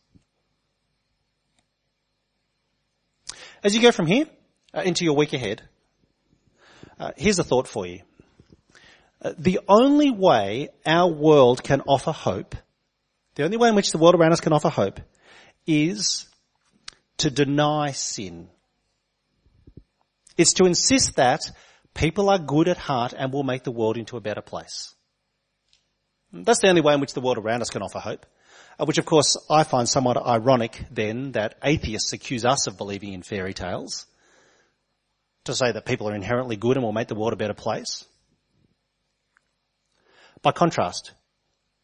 As 3.63 3.75
you 3.75 3.81
go 3.81 3.91
from 3.91 4.05
here 4.05 4.25
uh, 4.73 4.81
into 4.81 5.03
your 5.03 5.15
week 5.15 5.33
ahead, 5.33 5.61
uh, 6.99 7.11
here's 7.17 7.39
a 7.39 7.43
thought 7.43 7.67
for 7.67 7.85
you. 7.85 8.01
Uh, 9.21 9.33
the 9.37 9.59
only 9.67 10.11
way 10.11 10.69
our 10.85 11.11
world 11.11 11.61
can 11.61 11.81
offer 11.81 12.11
hope, 12.11 12.55
the 13.35 13.43
only 13.43 13.57
way 13.57 13.69
in 13.69 13.75
which 13.75 13.91
the 13.91 13.97
world 13.97 14.15
around 14.15 14.31
us 14.31 14.39
can 14.39 14.53
offer 14.53 14.69
hope, 14.69 15.01
is 15.67 16.27
to 17.17 17.29
deny 17.29 17.91
sin. 17.91 18.49
It's 20.37 20.53
to 20.53 20.65
insist 20.65 21.17
that 21.17 21.51
people 21.93 22.29
are 22.29 22.39
good 22.39 22.69
at 22.69 22.77
heart 22.77 23.13
and 23.17 23.33
will 23.33 23.43
make 23.43 23.63
the 23.63 23.71
world 23.71 23.97
into 23.97 24.15
a 24.15 24.21
better 24.21 24.41
place. 24.41 24.93
That's 26.31 26.61
the 26.61 26.69
only 26.69 26.81
way 26.81 26.93
in 26.93 27.01
which 27.01 27.13
the 27.13 27.21
world 27.21 27.37
around 27.37 27.61
us 27.61 27.69
can 27.69 27.81
offer 27.81 27.99
hope. 27.99 28.25
Uh, 28.79 28.85
which 28.85 28.97
of 28.97 29.05
course 29.05 29.35
I 29.49 29.63
find 29.63 29.89
somewhat 29.89 30.17
ironic 30.17 30.85
then 30.89 31.33
that 31.33 31.55
atheists 31.63 32.13
accuse 32.13 32.45
us 32.45 32.67
of 32.67 32.77
believing 32.77 33.13
in 33.13 33.23
fairy 33.23 33.53
tales 33.53 34.05
to 35.43 35.53
say 35.53 35.71
that 35.71 35.85
people 35.85 36.07
are 36.07 36.15
inherently 36.15 36.55
good 36.55 36.77
and 36.77 36.83
will 36.83 36.93
make 36.93 37.07
the 37.07 37.15
world 37.15 37.33
a 37.33 37.37
better 37.37 37.53
place. 37.53 38.05
By 40.41 40.51
contrast, 40.51 41.11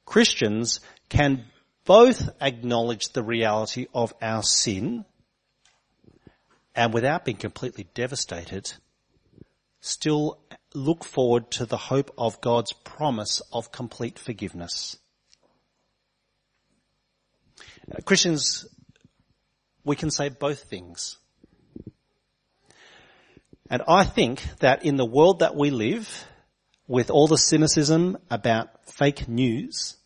Christians 0.05 0.79
can 1.09 1.45
both 1.83 2.29
acknowledge 2.41 3.09
the 3.09 3.23
reality 3.23 3.87
of 3.93 4.13
our 4.21 4.43
sin 4.43 5.03
and 6.75 6.93
without 6.93 7.25
being 7.25 7.37
completely 7.37 7.87
devastated, 7.93 8.71
still 9.81 10.39
look 10.73 11.03
forward 11.03 11.51
to 11.51 11.65
the 11.65 11.77
hope 11.77 12.13
of 12.17 12.41
God's 12.41 12.73
promise 12.73 13.41
of 13.51 13.71
complete 13.71 14.19
forgiveness. 14.19 14.97
Christians, 18.05 18.65
we 19.83 19.95
can 19.95 20.11
say 20.11 20.29
both 20.29 20.63
things. 20.63 21.17
And 23.69 23.81
I 23.87 24.03
think 24.03 24.43
that 24.59 24.85
in 24.85 24.95
the 24.95 25.05
world 25.05 25.39
that 25.39 25.55
we 25.55 25.71
live, 25.71 26.25
with 26.87 27.09
all 27.09 27.27
the 27.27 27.37
cynicism 27.37 28.17
about 28.29 28.67
fake 28.85 29.27
news, 29.27 29.97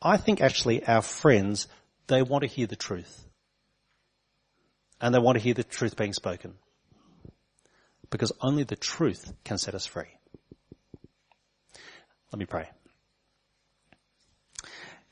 I 0.00 0.16
think 0.16 0.40
actually 0.40 0.86
our 0.86 1.02
friends, 1.02 1.66
they 2.06 2.22
want 2.22 2.42
to 2.42 2.48
hear 2.48 2.66
the 2.66 2.76
truth. 2.76 3.24
And 5.00 5.14
they 5.14 5.18
want 5.18 5.36
to 5.36 5.42
hear 5.42 5.54
the 5.54 5.64
truth 5.64 5.96
being 5.96 6.12
spoken. 6.12 6.54
Because 8.10 8.32
only 8.40 8.62
the 8.62 8.76
truth 8.76 9.32
can 9.44 9.58
set 9.58 9.74
us 9.74 9.86
free. 9.86 10.06
Let 12.32 12.38
me 12.38 12.46
pray. 12.46 12.68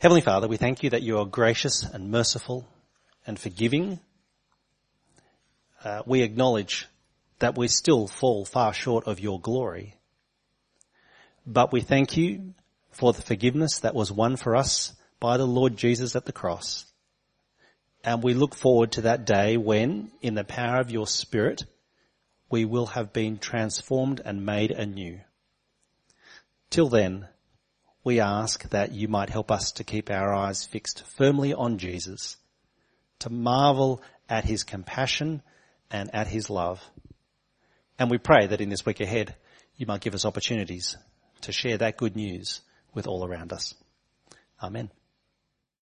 Heavenly 0.02 0.22
Father, 0.22 0.48
we 0.48 0.56
thank 0.56 0.82
you 0.82 0.90
that 0.90 1.04
you 1.04 1.18
are 1.18 1.24
gracious 1.24 1.84
and 1.84 2.10
merciful 2.10 2.66
and 3.24 3.38
forgiving. 3.38 4.00
Uh, 5.84 6.02
we 6.04 6.22
acknowledge 6.22 6.88
that 7.38 7.56
we 7.56 7.68
still 7.68 8.08
fall 8.08 8.44
far 8.44 8.72
short 8.72 9.06
of 9.06 9.20
your 9.20 9.38
glory. 9.40 9.94
But 11.46 11.72
we 11.72 11.82
thank 11.82 12.16
you 12.16 12.54
for 12.90 13.12
the 13.12 13.22
forgiveness 13.22 13.78
that 13.78 13.94
was 13.94 14.10
won 14.10 14.34
for 14.34 14.56
us 14.56 14.92
by 15.20 15.36
the 15.36 15.46
Lord 15.46 15.76
Jesus 15.76 16.16
at 16.16 16.24
the 16.24 16.32
cross. 16.32 16.84
And 18.02 18.24
we 18.24 18.34
look 18.34 18.56
forward 18.56 18.90
to 18.92 19.02
that 19.02 19.24
day 19.24 19.56
when, 19.56 20.10
in 20.20 20.34
the 20.34 20.42
power 20.42 20.80
of 20.80 20.90
your 20.90 21.06
Spirit, 21.06 21.62
we 22.50 22.64
will 22.64 22.86
have 22.86 23.12
been 23.12 23.38
transformed 23.38 24.20
and 24.24 24.44
made 24.44 24.72
anew. 24.72 25.20
Till 26.70 26.88
then, 26.88 27.28
we 28.04 28.20
ask 28.20 28.68
that 28.70 28.92
you 28.92 29.08
might 29.08 29.30
help 29.30 29.50
us 29.50 29.72
to 29.72 29.84
keep 29.84 30.10
our 30.10 30.34
eyes 30.34 30.64
fixed 30.64 31.04
firmly 31.06 31.54
on 31.54 31.78
Jesus, 31.78 32.36
to 33.20 33.30
marvel 33.30 34.02
at 34.28 34.44
his 34.44 34.64
compassion 34.64 35.42
and 35.90 36.14
at 36.14 36.26
his 36.26 36.50
love. 36.50 36.82
And 37.98 38.10
we 38.10 38.18
pray 38.18 38.46
that 38.46 38.60
in 38.60 38.68
this 38.68 38.84
week 38.84 39.00
ahead, 39.00 39.34
you 39.76 39.86
might 39.86 40.00
give 40.00 40.14
us 40.14 40.24
opportunities 40.24 40.96
to 41.42 41.52
share 41.52 41.78
that 41.78 41.96
good 41.96 42.16
news 42.16 42.60
with 42.94 43.06
all 43.06 43.24
around 43.24 43.52
us. 43.52 43.74
Amen. 44.62 44.90